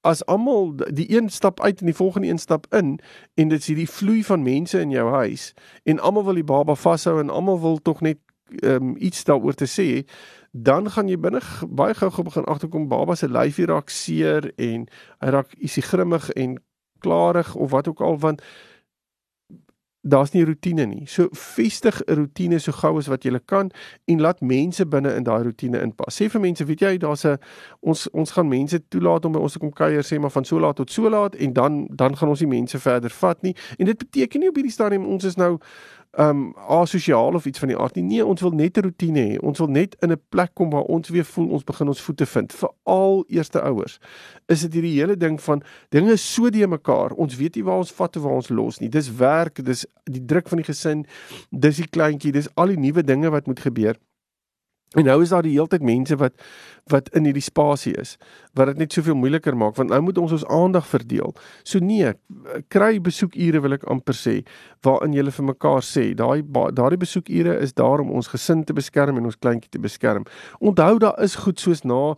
as 0.00 0.24
almal 0.26 0.74
die 0.76 1.16
een 1.16 1.28
stap 1.28 1.60
uit 1.60 1.80
en 1.80 1.86
die 1.86 1.94
volgende 1.94 2.28
een 2.28 2.38
stap 2.38 2.66
in 2.74 2.98
en 3.34 3.48
dit 3.48 3.58
is 3.58 3.66
hierdie 3.66 3.88
vloei 3.90 4.24
van 4.24 4.42
mense 4.42 4.80
in 4.80 4.90
jou 4.90 5.10
huis 5.10 5.52
en 5.84 6.00
almal 6.00 6.24
wil 6.24 6.40
die 6.40 6.44
baba 6.44 6.74
vashou 6.74 7.20
en 7.20 7.30
almal 7.30 7.60
wil 7.60 7.78
tog 7.82 8.00
net 8.00 8.18
um, 8.62 8.96
iets 8.96 9.24
daaroor 9.24 9.54
te 9.54 9.68
sê 9.68 10.04
dan 10.50 10.90
gaan 10.90 11.08
jy 11.08 11.18
binne 11.20 11.42
baie 11.68 11.94
gou 11.94 12.24
begin 12.24 12.44
agterkom 12.44 12.88
baba 12.88 13.14
se 13.14 13.28
lyfie 13.28 13.68
raak 13.70 13.90
seer 13.90 14.52
en 14.56 14.88
hy 15.20 15.30
raak 15.36 15.54
isie 15.58 15.84
grimmig 15.84 16.30
en 16.30 16.58
klarig 17.00 17.54
of 17.54 17.70
wat 17.70 17.88
ook 17.88 18.00
al 18.00 18.18
want 18.18 18.42
daar's 20.02 20.32
nie 20.32 20.44
rotine 20.44 20.86
nie. 20.86 21.06
So 21.06 21.28
vestig 21.30 22.00
'n 22.06 22.14
rotine 22.14 22.58
so 22.58 22.72
gou 22.72 22.98
as 22.98 23.06
wat 23.06 23.24
jy 23.24 23.38
kan 23.46 23.70
en 24.04 24.20
laat 24.20 24.40
mense 24.40 24.86
binne 24.86 25.14
in 25.14 25.22
daai 25.22 25.42
rotine 25.42 25.80
inpas. 25.80 26.20
Sê 26.20 26.30
vir 26.30 26.40
mense, 26.40 26.64
weet 26.64 26.80
jy, 26.80 26.98
daar's 26.98 27.24
'n 27.24 27.38
ons 27.80 28.10
ons 28.10 28.30
gaan 28.30 28.48
mense 28.48 28.88
toelaat 28.88 29.24
om 29.24 29.32
by 29.32 29.38
ons 29.38 29.52
te 29.52 29.58
kom 29.58 29.72
kuier, 29.72 30.02
sê 30.02 30.18
maar 30.18 30.30
van 30.30 30.44
so 30.44 30.58
laat 30.58 30.76
tot 30.76 30.90
so 30.90 31.08
laat 31.08 31.34
en 31.34 31.52
dan 31.52 31.88
dan 31.90 32.16
gaan 32.16 32.28
ons 32.28 32.38
die 32.38 32.48
mense 32.48 32.78
verder 32.78 33.10
vat 33.10 33.42
nie. 33.42 33.54
En 33.78 33.86
dit 33.86 33.98
beteken 33.98 34.40
nie 34.40 34.48
op 34.48 34.54
hierdie 34.54 34.72
stadium 34.72 35.04
ons 35.04 35.24
is 35.24 35.36
nou 35.36 35.58
um 36.18 36.54
asosiaal 36.68 37.34
of 37.34 37.46
iets 37.46 37.58
van 37.58 37.68
die 37.68 37.78
aard 37.78 37.94
nie. 37.94 38.02
Nee, 38.02 38.26
ons 38.26 38.40
wil 38.40 38.50
net 38.50 38.78
'n 38.78 38.82
rotine 38.82 39.20
hê. 39.20 39.38
Ons 39.38 39.58
wil 39.58 39.68
net 39.68 39.96
in 40.00 40.10
'n 40.12 40.20
plek 40.28 40.50
kom 40.54 40.70
waar 40.70 40.82
ons 40.82 41.08
weer 41.08 41.24
voel 41.24 41.48
ons 41.48 41.64
begin 41.64 41.88
ons 41.88 42.00
voete 42.00 42.26
vind. 42.26 42.52
Veral 42.52 43.24
eerste 43.28 43.60
ouers. 43.60 43.98
Is 44.48 44.60
dit 44.60 44.72
hierdie 44.72 44.98
hele 44.98 45.16
ding 45.16 45.40
van 45.40 45.62
dinge 45.88 46.16
so 46.16 46.50
die 46.50 46.66
mekaar. 46.66 47.12
Ons 47.12 47.36
weet 47.36 47.54
nie 47.54 47.64
waar 47.64 47.78
ons 47.78 47.92
vat 47.92 48.16
of 48.16 48.22
waar 48.22 48.32
ons 48.32 48.48
los 48.48 48.78
nie. 48.78 48.88
Dis 48.88 49.14
werk, 49.14 49.64
dis 49.64 49.86
die 50.04 50.24
druk 50.24 50.48
van 50.48 50.58
die 50.58 50.64
gesin, 50.64 51.06
dis 51.50 51.76
die 51.76 51.88
kleintjie, 51.88 52.32
dis 52.32 52.48
al 52.54 52.66
die 52.66 52.78
nuwe 52.78 53.02
dinge 53.02 53.30
wat 53.30 53.46
moet 53.46 53.60
gebeur. 53.60 53.96
En 54.98 55.04
nou 55.04 55.22
is 55.22 55.30
daar 55.30 55.42
die 55.46 55.52
heeltyd 55.54 55.82
mense 55.86 56.16
wat 56.18 56.34
wat 56.90 57.08
in 57.14 57.22
hierdie 57.28 57.44
spasie 57.44 57.92
is 58.00 58.16
wat 58.58 58.66
dit 58.66 58.78
net 58.80 58.92
soveel 58.92 59.14
moeiliker 59.14 59.54
maak 59.54 59.76
want 59.78 59.92
nou 59.92 60.00
moet 60.02 60.16
ons 60.18 60.32
ons 60.34 60.46
aandag 60.50 60.86
verdeel. 60.90 61.30
So 61.62 61.78
nee, 61.78 62.08
kry 62.74 62.98
besoekure 62.98 63.60
wil 63.62 63.76
ek 63.76 63.84
amper 63.92 64.16
sê 64.18 64.40
waarin 64.82 65.14
jy 65.14 65.22
vir 65.36 65.46
mekaar 65.46 65.86
sê, 65.86 66.08
daai 66.18 66.42
daardie 66.74 66.98
besoekure 66.98 67.54
is 67.62 67.76
daar 67.78 68.02
om 68.02 68.10
ons 68.18 68.32
gesin 68.32 68.64
te 68.66 68.74
beskerm 68.74 69.20
en 69.20 69.28
ons 69.30 69.38
kleintjie 69.38 69.70
te 69.70 69.78
beskerm. 69.78 70.26
Onthou 70.58 70.98
daar 70.98 71.22
is 71.22 71.38
goed 71.44 71.60
soos 71.62 71.84
na 71.84 72.16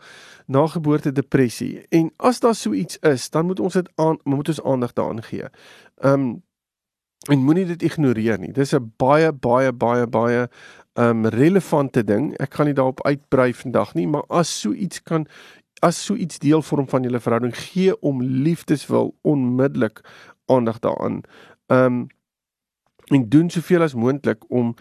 na 0.49 0.65
geboorte 0.67 1.13
depressie 1.13 1.85
en 1.91 2.09
as 2.17 2.41
daar 2.41 2.57
so 2.57 2.73
iets 2.73 2.97
is, 3.05 3.29
dan 3.31 3.47
moet 3.47 3.61
ons 3.61 3.77
dit 3.77 3.93
aan 4.01 4.17
moet 4.25 4.49
ons 4.49 4.65
aandag 4.65 4.97
daaraan 4.97 5.23
gee. 5.29 5.53
Um 6.01 6.41
en 7.31 7.39
moenie 7.39 7.67
dit 7.67 7.83
ignoreer 7.87 8.39
nie. 8.39 8.53
Dis 8.53 8.75
'n 8.75 8.93
baie 8.99 9.33
baie 9.33 9.73
baie 9.73 10.07
baie 10.07 10.49
um 10.95 11.27
relevante 11.27 12.05
ding. 12.05 12.33
Ek 12.43 12.55
gaan 12.55 12.69
nie 12.69 12.77
daarop 12.77 13.01
uitbrei 13.07 13.53
vandag 13.55 13.95
nie, 13.95 14.07
maar 14.07 14.25
as 14.29 14.51
so 14.61 14.73
iets 14.73 15.03
kan 15.03 15.27
as 15.83 15.99
so 15.99 16.15
iets 16.15 16.39
deel 16.39 16.63
vorm 16.63 16.87
van 16.89 17.03
julle 17.03 17.21
verhouding, 17.21 17.55
gee 17.57 17.95
om 18.01 18.23
liefdeswil 18.23 19.17
onmiddellik 19.27 20.01
aandag 20.47 20.79
daaraan. 20.79 21.23
Um 21.67 22.07
en 23.11 23.29
doen 23.29 23.51
soveel 23.51 23.83
as 23.83 23.95
moontlik 23.95 24.45
om 24.49 24.75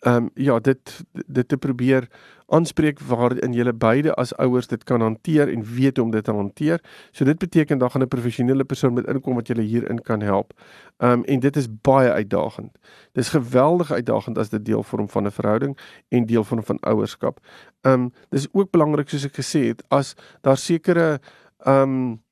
ehm 0.00 0.16
um, 0.16 0.30
ja, 0.34 0.58
dit 0.58 1.04
dit 1.12 1.48
te 1.48 1.56
probeer 1.56 2.08
aanspreek 2.46 3.00
waarin 3.00 3.52
julle 3.52 3.72
beide 3.72 4.14
as 4.14 4.34
ouers 4.36 4.66
dit 4.66 4.84
kan 4.84 5.00
hanteer 5.00 5.48
en 5.48 5.64
weet 5.64 5.98
om 5.98 6.10
dit 6.10 6.24
te 6.24 6.32
hanteer. 6.32 6.80
So 7.10 7.24
dit 7.24 7.38
beteken 7.38 7.78
dan 7.78 7.90
gaan 7.90 8.02
'n 8.02 8.08
professionele 8.08 8.64
persoon 8.64 8.92
met 8.92 9.06
inkom 9.06 9.34
wat 9.34 9.46
julle 9.46 9.62
hierin 9.62 10.02
kan 10.02 10.20
help. 10.20 10.52
Ehm 10.96 11.12
um, 11.12 11.24
en 11.24 11.40
dit 11.40 11.56
is 11.56 11.68
baie 11.80 12.10
uitdagend. 12.10 12.78
Dis 13.12 13.28
geweldig 13.28 13.90
uitdagend 13.90 14.38
as 14.38 14.48
dit 14.48 14.64
deel 14.64 14.82
vorm 14.82 15.08
van 15.08 15.26
'n 15.26 15.30
verhouding 15.30 15.78
en 16.08 16.26
deel 16.26 16.44
vorm 16.44 16.64
van 16.64 16.78
ouerskap. 16.80 17.40
Ehm 17.80 17.92
um, 17.92 18.12
dis 18.28 18.48
ook 18.52 18.70
belangrik 18.70 19.08
soos 19.08 19.24
ek 19.24 19.36
gesê 19.36 19.66
het 19.66 19.84
as 19.88 20.14
daar 20.40 20.56
sekere 20.56 21.20
ehm 21.58 21.82
um, 21.82 22.24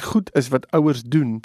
goed 0.00 0.34
is 0.34 0.48
wat 0.48 0.70
ouers 0.70 1.02
doen 1.02 1.40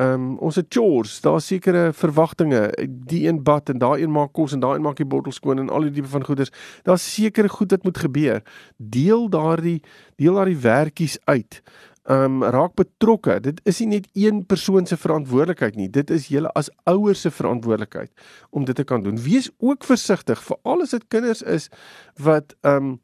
Ehm 0.00 0.12
um, 0.12 0.36
ons 0.38 0.56
het 0.56 0.66
chores, 0.72 1.18
daar 1.20 1.40
sekere 1.44 1.90
verwagtinge, 1.92 2.60
die 2.88 3.26
een 3.28 3.42
bad 3.44 3.68
en 3.68 3.78
daai 3.78 4.02
een 4.02 4.12
maak 4.12 4.32
kos 4.32 4.54
en 4.56 4.62
daai 4.62 4.78
een 4.78 4.86
maak 4.86 4.96
die 4.96 5.04
bottel 5.04 5.32
skoon 5.32 5.58
en 5.60 5.68
al 5.68 5.84
die 5.84 5.90
tipe 5.98 6.08
van 6.08 6.24
goeders. 6.24 6.52
Daar's 6.88 7.04
sekere 7.14 7.48
goed 7.48 7.70
wat 7.70 7.84
moet 7.84 7.98
gebeur. 7.98 8.40
Deel 8.76 9.28
daardie 9.28 9.82
deel 10.16 10.38
daardie 10.40 10.56
werkies 10.56 11.18
uit. 11.24 11.60
Ehm 12.08 12.40
um, 12.40 12.48
raak 12.56 12.74
betrokke. 12.80 13.40
Dit 13.40 13.60
is 13.68 13.82
nie 13.84 13.88
net 13.88 14.08
een 14.12 14.46
persoon 14.46 14.86
se 14.86 14.96
verantwoordelikheid 14.96 15.76
nie. 15.76 15.90
Dit 15.90 16.10
is 16.10 16.30
julle 16.32 16.48
as 16.56 16.72
ouers 16.88 17.20
se 17.20 17.30
verantwoordelikheid 17.30 18.10
om 18.50 18.64
dit 18.64 18.76
te 18.76 18.84
kan 18.84 19.02
doen. 19.02 19.20
Wees 19.20 19.50
ook 19.58 19.84
versigtig 19.84 20.40
vir 20.42 20.56
al 20.62 20.80
is 20.80 20.96
dit 20.96 21.04
kinders 21.08 21.42
is 21.42 21.68
wat 22.16 22.56
ehm 22.60 22.76
um, 22.76 22.98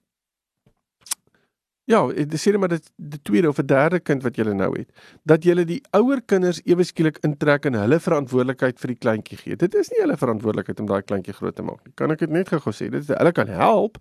Ja, 1.86 2.00
dit 2.10 2.32
sê 2.42 2.50
net 2.50 2.58
maar 2.58 2.72
dit 2.72 2.86
die 2.98 3.20
tweede 3.22 3.46
of 3.48 3.60
'n 3.62 3.66
derde 3.66 4.00
kind 4.00 4.24
wat 4.24 4.36
jy 4.36 4.42
nou 4.42 4.72
het, 4.74 4.88
dat 5.22 5.44
jy 5.44 5.54
die 5.64 5.80
ouer 5.94 6.20
kinders 6.20 6.60
ewe 6.66 6.82
skielik 6.82 7.18
intrek 7.22 7.64
en 7.66 7.74
hulle 7.74 8.00
verantwoordelikheid 8.00 8.80
vir 8.80 8.88
die 8.88 8.98
kleintjie 8.98 9.38
gee. 9.38 9.56
Dit 9.56 9.74
is 9.74 9.90
nie 9.90 10.00
hulle 10.00 10.16
verantwoordelikheid 10.16 10.80
om 10.80 10.86
daai 10.86 11.02
kleintjie 11.02 11.34
groot 11.34 11.54
te 11.54 11.62
maak 11.62 11.86
nie. 11.86 11.92
Kan 11.94 12.10
ek 12.10 12.18
dit 12.18 12.30
net 12.30 12.48
gou 12.48 12.72
sê? 12.72 12.90
Dit 12.90 13.06
hulle 13.06 13.32
kan 13.32 13.46
help, 13.46 13.98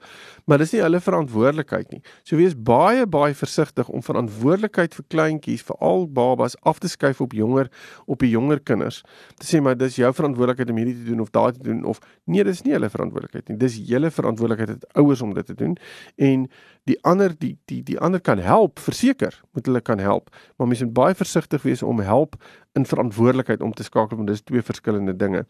maar 0.48 0.58
dis 0.58 0.74
nie 0.74 0.82
hulle 0.82 1.00
verantwoordelikheid 1.00 1.92
nie. 1.92 2.02
So 2.24 2.38
wees 2.38 2.56
baie 2.56 3.06
baie 3.06 3.36
versigtig 3.36 3.88
om 3.90 4.02
verantwoordelikheid 4.02 4.96
vir 4.96 5.06
kleintjies, 5.08 5.62
veral 5.62 6.08
babas 6.08 6.56
af 6.64 6.80
te 6.80 6.88
skuif 6.90 7.22
op 7.22 7.34
jonger 7.34 7.70
op 8.08 8.20
die 8.20 8.32
jonger 8.32 8.60
kinders. 8.60 9.04
Te 9.38 9.46
sê 9.46 9.62
maar 9.62 9.78
dis 9.78 9.96
jou 9.96 10.12
verantwoordelikheid 10.12 10.70
om 10.72 10.78
hierdie 10.78 10.98
te 10.98 11.12
doen 11.12 11.20
of 11.20 11.30
daai 11.30 11.54
te 11.54 11.62
doen 11.62 11.86
of 11.86 12.00
nee, 12.26 12.44
dis 12.44 12.64
nie 12.64 12.74
hulle 12.74 12.90
verantwoordelikheid 12.90 13.48
nie. 13.50 13.58
Dis 13.58 13.78
julle 13.78 14.10
verantwoordelikheid 14.10 14.70
as 14.74 14.96
ouers 14.96 15.22
om 15.22 15.34
dit 15.34 15.46
te 15.46 15.54
doen 15.54 15.78
en 16.18 16.50
die 16.90 16.98
ander 17.04 17.34
die 17.38 17.56
die 17.66 17.82
die 17.84 18.00
ander 18.00 18.22
kan 18.22 18.42
help 18.42 18.80
verseker 18.80 19.42
moet 19.54 19.66
hulle 19.66 19.82
kan 19.82 20.00
help 20.00 20.30
maar 20.56 20.68
mens 20.68 20.84
moet 20.84 20.94
baie 20.94 21.18
versigtig 21.18 21.66
wees 21.66 21.84
om 21.84 22.00
help 22.00 22.38
in 22.76 22.86
verantwoordelikheid 22.86 23.62
om 23.62 23.74
te 23.74 23.84
skakel 23.84 24.18
want 24.18 24.30
dis 24.30 24.42
twee 24.42 24.62
verskillende 24.62 25.16
dinge. 25.16 25.46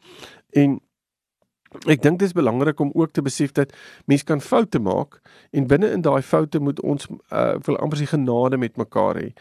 En 0.49 0.79
ek 1.91 2.03
dink 2.03 2.19
dit 2.21 2.27
is 2.29 2.35
belangrik 2.37 2.79
om 2.79 2.91
ook 2.93 3.11
te 3.11 3.23
besef 3.25 3.51
dat 3.57 3.73
mens 4.05 4.23
kan 4.23 4.41
foute 4.41 4.79
maak 4.79 5.17
en 5.51 5.67
binne 5.67 5.89
in 5.91 6.05
daai 6.05 6.21
foute 6.21 6.59
moet 6.59 6.79
ons 6.81 7.07
uh, 7.33 7.55
wil 7.65 7.79
amper 7.83 7.99
se 7.99 8.07
genade 8.13 8.57
met 8.57 8.77
mekaar 8.77 9.19
hê. 9.19 9.31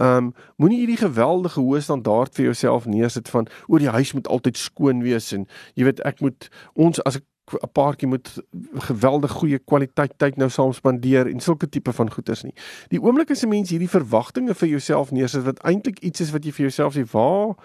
Um 0.00 0.30
moenie 0.56 0.78
hierdie 0.84 1.02
geweldige 1.02 1.60
hoë 1.60 1.82
standaard 1.84 2.32
vir 2.38 2.48
jouself 2.48 2.86
neersit 2.88 3.28
van 3.28 3.50
oor 3.66 3.82
die 3.82 3.92
huis 3.92 4.14
moet 4.16 4.30
altyd 4.30 4.56
skoon 4.56 5.02
wees 5.04 5.32
en 5.36 5.44
jy 5.74 5.90
weet 5.90 6.00
ek 6.08 6.22
moet 6.24 6.48
ons 6.72 7.02
as 7.04 7.20
ek 7.20 7.26
'n 7.54 7.72
paartjie 7.72 8.08
moet 8.08 8.42
geweldig 8.88 9.30
goeie 9.30 9.58
kwaliteit 9.58 10.18
tyd 10.18 10.36
nou 10.36 10.48
saam 10.50 10.72
spandeer 10.72 11.26
en 11.26 11.40
sulke 11.40 11.68
tipe 11.68 11.92
van 11.92 12.10
goeders 12.10 12.42
nie. 12.42 12.54
Die 12.88 13.00
oomblik 13.02 13.30
as 13.30 13.42
'n 13.42 13.48
mens 13.48 13.70
hierdie 13.70 13.90
verwagtinge 13.90 14.54
vir 14.54 14.68
jouself 14.68 15.10
neersit 15.10 15.44
wat 15.44 15.62
eintlik 15.64 15.98
iets 15.98 16.20
is 16.20 16.30
wat 16.30 16.44
jy 16.44 16.52
vir 16.52 16.66
jouself 16.68 16.94
sê, 16.94 17.04
waar 17.12 17.56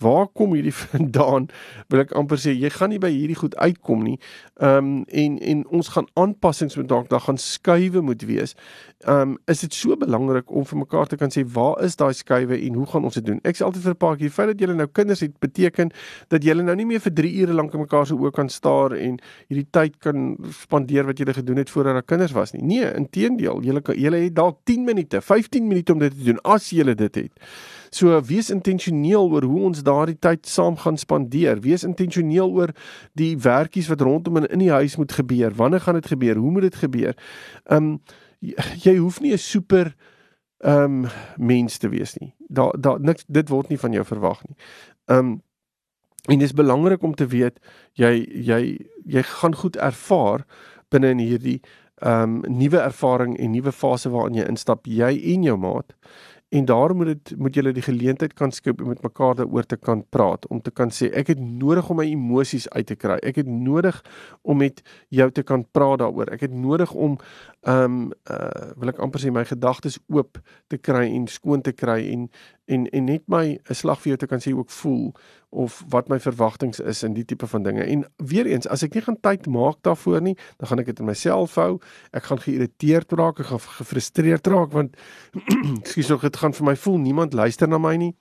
waar 0.00 0.28
kom 0.28 0.54
hierdie 0.56 0.74
vandaan? 0.84 1.48
Wil 1.92 2.04
ek 2.04 2.14
amper 2.18 2.40
sê 2.40 2.54
jy 2.56 2.70
gaan 2.74 2.92
nie 2.94 3.00
by 3.02 3.10
hierdie 3.12 3.38
goed 3.38 3.56
uitkom 3.56 4.04
nie. 4.06 4.18
Ehm 4.60 4.78
um, 4.78 5.04
en 5.22 5.38
en 5.52 5.64
ons 5.80 5.88
gaan 5.94 6.08
aanpassings 6.20 6.76
moet 6.76 6.88
dalk 6.88 7.08
daar 7.10 7.24
gaan 7.26 7.38
skuwe 7.40 8.02
moet 8.04 8.24
wees. 8.28 8.56
Ehm 9.06 9.34
um, 9.34 9.38
is 9.50 9.64
dit 9.64 9.74
so 9.74 9.96
belangrik 9.96 10.50
om 10.50 10.66
vir 10.66 10.78
mekaar 10.82 11.06
te 11.10 11.16
kan 11.20 11.32
sê 11.32 11.44
waar 11.54 11.80
is 11.84 11.96
daai 11.96 12.12
skuwe 12.16 12.58
en 12.58 12.74
hoe 12.80 12.86
gaan 12.86 13.04
ons 13.04 13.18
dit 13.20 13.26
doen? 13.26 13.40
Ek 13.44 13.56
sê 13.56 13.64
altyd 13.64 13.86
vir 13.86 13.94
'n 13.94 14.02
paar 14.04 14.16
keer, 14.16 14.30
feit 14.30 14.52
dat 14.52 14.60
julle 14.60 14.74
nou 14.74 14.86
kinders 14.86 15.20
het 15.20 15.38
beteken 15.40 15.90
dat 16.28 16.44
julle 16.44 16.62
nou 16.62 16.76
nie 16.76 16.86
meer 16.86 17.00
vir 17.00 17.12
3 17.12 17.32
ure 17.42 17.54
lank 17.54 17.74
in 17.74 17.80
mekaar 17.80 18.06
se 18.06 18.14
oë 18.14 18.32
kan 18.32 18.48
staar 18.48 18.92
en 18.92 19.18
hierdie 19.48 19.68
tyd 19.70 19.98
kan 19.98 20.36
spandeer 20.62 21.06
wat 21.06 21.18
julle 21.18 21.34
gedoen 21.34 21.56
het 21.56 21.70
voordat 21.70 21.94
daar 21.94 22.02
kinders 22.02 22.32
was 22.32 22.52
nie. 22.52 22.62
Nee, 22.62 22.92
inteendeel, 22.94 23.62
julle 23.62 23.82
julle 23.96 24.16
het 24.16 24.34
dalk 24.34 24.58
10 24.64 24.84
minute, 24.84 25.20
15 25.20 25.66
minute 25.68 25.92
om 25.92 25.98
dit 25.98 26.12
te 26.18 26.24
doen 26.24 26.40
as 26.44 26.70
julle 26.70 26.94
dit 26.94 27.14
het. 27.14 27.32
So 27.90 28.20
wees 28.22 28.50
intentioneel 28.50 29.30
oor 29.30 29.42
hoe 29.42 29.64
ons 29.66 29.82
daardie 29.82 30.18
tyd 30.18 30.46
saam 30.46 30.76
gaan 30.78 30.98
spandeer. 30.98 31.58
Wees 31.64 31.82
intentioneel 31.86 32.52
oor 32.54 32.70
die 33.18 33.34
werkies 33.38 33.90
wat 33.90 34.04
rondom 34.06 34.36
in 34.36 34.46
in 34.46 34.62
die 34.62 34.70
huis 34.70 34.96
moet 34.96 35.12
gebeur. 35.12 35.54
Wanneer 35.54 35.80
gaan 35.80 35.98
dit 35.98 36.06
gebeur? 36.06 36.36
Hoe 36.38 36.50
moet 36.50 36.68
dit 36.68 36.80
gebeur? 36.84 37.14
Um 37.66 37.98
jy 38.86 38.96
hoef 38.96 39.20
nie 39.20 39.32
'n 39.32 39.38
super 39.38 39.94
um 40.64 41.06
mens 41.36 41.78
te 41.78 41.88
wees 41.88 42.16
nie. 42.20 42.34
Daar 42.48 42.72
daar 42.80 43.00
niks 43.00 43.24
dit 43.26 43.48
word 43.48 43.68
nie 43.68 43.78
van 43.78 43.92
jou 43.92 44.04
verwag 44.04 44.42
nie. 44.48 44.56
Um 45.06 45.42
en 46.28 46.38
dit 46.38 46.48
is 46.48 46.52
belangrik 46.52 47.02
om 47.02 47.14
te 47.14 47.26
weet 47.26 47.58
jy 47.92 48.26
jy 48.30 48.78
jy 49.04 49.22
gaan 49.22 49.54
goed 49.54 49.76
ervaar 49.76 50.44
binne 50.90 51.10
in 51.10 51.18
hierdie 51.18 51.60
um 52.02 52.40
nuwe 52.48 52.78
ervaring 52.78 53.36
en 53.38 53.50
nuwe 53.50 53.72
fase 53.72 54.10
waarin 54.10 54.34
jy 54.34 54.46
instap 54.48 54.86
jy 54.86 55.10
en 55.34 55.42
jou 55.42 55.56
maat 55.56 55.94
En 56.50 56.64
daarom 56.64 56.96
moet 56.96 57.06
dit 57.06 57.38
moet 57.38 57.54
julle 57.54 57.72
die 57.72 57.82
geleentheid 57.82 58.32
kan 58.34 58.50
skep 58.52 58.80
om 58.82 58.88
met 58.90 59.02
mekaar 59.02 59.34
daaroor 59.38 59.66
te 59.66 59.76
kan 59.76 60.02
praat, 60.08 60.46
om 60.50 60.62
te 60.62 60.70
kan 60.70 60.90
sê 60.90 61.06
ek 61.14 61.30
het 61.30 61.38
nodig 61.38 61.90
om 61.90 62.00
my 62.02 62.06
emosies 62.10 62.66
uit 62.74 62.86
te 62.86 62.96
kry. 62.98 63.20
Ek 63.22 63.38
het 63.38 63.46
nodig 63.46 64.00
om 64.42 64.58
met 64.58 64.82
jou 65.14 65.28
te 65.30 65.44
kan 65.46 65.62
praat 65.70 66.02
daaroor. 66.02 66.32
Ek 66.34 66.42
het 66.48 66.54
nodig 66.54 66.90
om 66.92 67.18
ehm 67.60 67.84
um, 67.84 68.10
uh 68.26 68.74
wil 68.80 68.90
ek 68.90 68.98
amper 68.98 69.22
sê 69.22 69.30
my 69.30 69.44
gedagtes 69.46 70.00
oop 70.08 70.40
te 70.66 70.78
kry 70.78 71.04
en 71.06 71.28
skoon 71.28 71.62
te 71.62 71.72
kry 71.72 72.00
en 72.10 72.26
en 72.70 72.86
en 72.90 73.04
net 73.04 73.22
my 73.26 73.58
'n 73.68 73.74
slag 73.74 74.00
vir 74.00 74.10
jou 74.10 74.16
te 74.16 74.26
kan 74.26 74.40
sê 74.40 74.54
ook 74.54 74.70
voel 74.70 75.12
of 75.50 75.84
wat 75.88 76.08
my 76.08 76.20
verwagtinge 76.20 76.84
is 76.84 77.02
in 77.02 77.14
die 77.14 77.24
tipe 77.24 77.46
van 77.46 77.62
dinge. 77.62 77.84
En 77.84 78.04
weer 78.16 78.46
eens, 78.46 78.68
as 78.68 78.82
ek 78.82 78.94
nie 78.94 79.02
gaan 79.02 79.20
tyd 79.20 79.46
maak 79.46 79.82
daarvoor 79.82 80.22
nie, 80.22 80.36
dan 80.58 80.68
gaan 80.68 80.78
ek 80.78 80.86
dit 80.86 80.98
in 80.98 81.04
myself 81.04 81.54
hou. 81.54 81.80
Ek 82.12 82.22
gaan 82.22 82.38
geïrriteerd 82.38 83.12
raak, 83.12 83.40
ek 83.40 83.46
gaan 83.46 83.60
gefrustreerd 83.60 84.46
raak 84.46 84.72
want 84.72 84.96
ekskuus, 85.82 86.20
dit 86.20 86.36
gaan 86.36 86.52
vir 86.52 86.66
my 86.66 86.76
voel 86.76 86.98
niemand 86.98 87.34
luister 87.34 87.68
na 87.68 87.78
my 87.78 87.96
nie. 87.96 88.14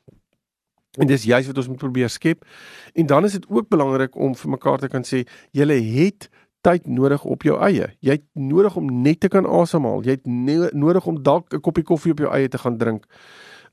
En 0.97 1.07
dis 1.07 1.23
juist 1.23 1.47
wat 1.47 1.57
ons 1.57 1.67
moet 1.67 1.77
probeer 1.77 2.09
skep. 2.09 2.45
En 2.93 3.05
dan 3.05 3.25
is 3.25 3.31
dit 3.31 3.45
ook 3.49 3.69
belangrik 3.69 4.15
om 4.15 4.35
vir 4.35 4.49
mekaar 4.49 4.79
te 4.79 4.87
kan 4.87 5.05
sê, 5.05 5.23
julle 5.51 5.77
het 5.77 6.29
tyd 6.65 6.87
nodig 6.87 7.23
op 7.23 7.45
jou 7.45 7.59
eie. 7.63 7.91
Jy 8.03 8.17
het 8.17 8.25
nodig 8.33 8.75
om 8.75 8.89
net 9.03 9.19
te 9.23 9.29
kan 9.31 9.45
asemhaal. 9.45 10.01
Jy 10.03 10.17
het 10.17 10.73
nodig 10.73 11.05
om 11.05 11.21
dalk 11.23 11.53
'n 11.53 11.61
koppie 11.61 11.83
koffie 11.83 12.11
op 12.11 12.19
jou 12.19 12.31
eie 12.33 12.49
te 12.49 12.57
gaan 12.57 12.77
drink. 12.77 13.05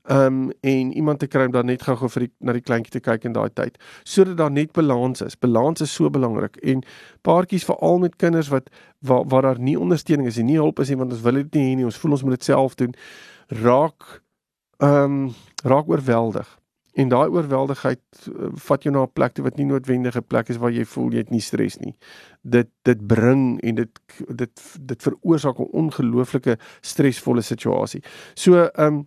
Um 0.07 0.51
en 0.61 0.93
iemand 0.93 1.19
te 1.19 1.27
kry 1.27 1.45
om 1.45 1.51
dan 1.51 1.65
net 1.65 1.83
gou-gou 1.83 2.09
vir 2.09 2.25
die 2.25 2.31
na 2.39 2.53
die 2.55 2.63
kleintjie 2.63 2.93
te 2.95 3.03
kyk 3.03 3.25
in 3.27 3.33
daai 3.35 3.49
tyd 3.51 3.75
sodat 4.07 4.37
daar 4.39 4.51
net 4.51 4.71
balans 4.71 5.21
is. 5.21 5.35
Balans 5.35 5.83
is 5.83 5.93
so 5.93 6.09
belangrik 6.09 6.55
en 6.63 6.83
paartjies 7.27 7.67
veral 7.67 7.99
met 7.99 8.15
kinders 8.15 8.51
wat 8.53 8.69
waar 8.99 9.25
waar 9.27 9.41
daar 9.41 9.59
nie 9.59 9.75
ondersteuning 9.79 10.27
is 10.27 10.37
en 10.39 10.47
nie 10.47 10.59
hulp 10.59 10.79
is 10.79 10.89
nie 10.89 10.97
want 10.97 11.11
ons 11.11 11.25
wil 11.25 11.41
dit 11.41 11.59
nie 11.59 11.65
hê 11.65 11.75
nie. 11.75 11.89
Ons 11.89 11.99
voel 11.99 12.15
ons 12.15 12.23
moet 12.23 12.37
dit 12.37 12.47
self 12.47 12.75
doen. 12.79 12.95
Raak 13.63 14.21
um 14.79 15.33
raak 15.63 15.89
oorweldig. 15.91 16.47
En 16.97 17.11
daai 17.11 17.27
oorweldigheid 17.29 18.01
uh, 18.31 18.47
vat 18.69 18.83
jou 18.83 18.93
na 18.93 19.03
'n 19.05 19.13
plek 19.13 19.33
toe 19.33 19.43
wat 19.43 19.57
nie 19.57 19.65
noodwendig 19.65 20.15
'n 20.15 20.23
plek 20.27 20.49
is 20.49 20.57
waar 20.57 20.71
jy 20.71 20.85
voel 20.85 21.11
jy 21.11 21.17
het 21.17 21.29
nie 21.29 21.41
stres 21.41 21.77
nie. 21.77 21.95
Dit 22.41 22.69
dit 22.83 23.07
bring 23.07 23.61
en 23.61 23.75
dit 23.75 23.99
dit 24.29 24.63
dit 24.81 25.03
veroorsaak 25.03 25.59
'n 25.59 25.69
ongelooflike 25.83 26.57
stresvolle 26.81 27.41
situasie. 27.41 28.01
So 28.33 28.55
ehm 28.55 28.93
um, 28.93 29.05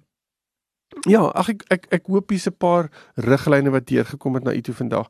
Ja, 1.08 1.22
ag 1.38 1.48
ek 1.48 1.62
ek 1.70 1.86
ek 1.90 2.06
hoop 2.10 2.30
hier's 2.30 2.48
'n 2.48 2.56
paar 2.58 2.90
riglyne 3.14 3.70
wat 3.70 3.86
deurgekom 3.86 4.34
het 4.34 4.44
na 4.44 4.52
u 4.52 4.60
toe 4.60 4.74
vandag. 4.74 5.08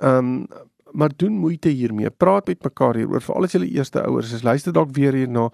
Ehm 0.00 0.18
um, 0.18 0.46
maar 0.92 1.10
doen 1.16 1.32
moeite 1.32 1.68
hiermee. 1.68 2.10
Praat 2.10 2.46
met 2.46 2.62
mekaar 2.62 2.94
hieroor. 2.94 3.22
Veral 3.22 3.42
as 3.42 3.52
julle 3.52 3.68
eerste 3.68 4.02
ouers 4.02 4.32
is, 4.32 4.42
luister 4.42 4.72
dalk 4.72 4.94
weer 4.96 5.12
hierna 5.12 5.48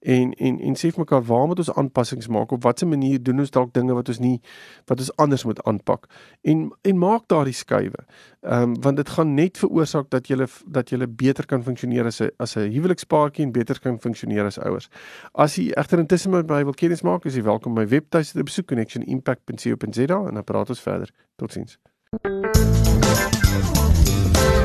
en 0.00 0.32
en 0.32 0.60
en 0.60 0.78
sê 0.78 0.90
vir 0.92 1.02
mekaar 1.04 1.22
waar 1.28 1.46
moet 1.46 1.58
ons 1.58 1.72
aanpassings 1.72 2.28
maak? 2.28 2.52
Op 2.52 2.62
watter 2.62 2.88
manier 2.88 3.22
doen 3.22 3.38
ons 3.38 3.50
dalk 3.50 3.72
dinge 3.74 3.94
wat 3.94 4.08
ons 4.08 4.18
nie 4.18 4.40
wat 4.86 4.98
ons 4.98 5.12
anders 5.16 5.44
moet 5.44 5.62
aanpak? 5.62 6.08
En 6.42 6.70
en 6.82 6.98
maak 6.98 7.28
daardie 7.28 7.54
skuwe. 7.54 8.04
Ehm 8.40 8.62
um, 8.62 8.80
want 8.82 8.96
dit 8.96 9.08
gaan 9.08 9.34
net 9.34 9.58
veroorsaak 9.58 10.10
dat 10.10 10.26
julle 10.26 10.46
dat 10.66 10.88
julle 10.88 11.08
beter 11.08 11.46
kan 11.46 11.62
funksioneer 11.62 12.06
as 12.06 12.20
'n 12.20 12.30
as 12.38 12.56
'n 12.56 12.70
huwelikspaartjie 12.72 13.44
en 13.44 13.52
beter 13.52 13.80
kan 13.80 14.00
funksioneer 14.00 14.44
as 14.44 14.58
ouers. 14.58 14.88
As 15.32 15.56
jy 15.56 15.70
egter 15.70 15.98
intussen 15.98 16.30
met 16.30 16.48
my 16.48 16.64
wil 16.64 16.74
kennis 16.74 17.02
maak, 17.02 17.24
is 17.24 17.34
jy 17.34 17.42
welkom 17.42 17.74
my 17.74 17.86
webtuiste 17.86 18.38
te 18.38 18.44
besoek 18.44 18.66
connectionimpact.co.za 18.66 20.26
en 20.28 20.34
dan 20.34 20.44
praat 20.44 20.68
ons 20.68 20.80
verder. 20.80 21.10
Totsiens. 21.36 21.78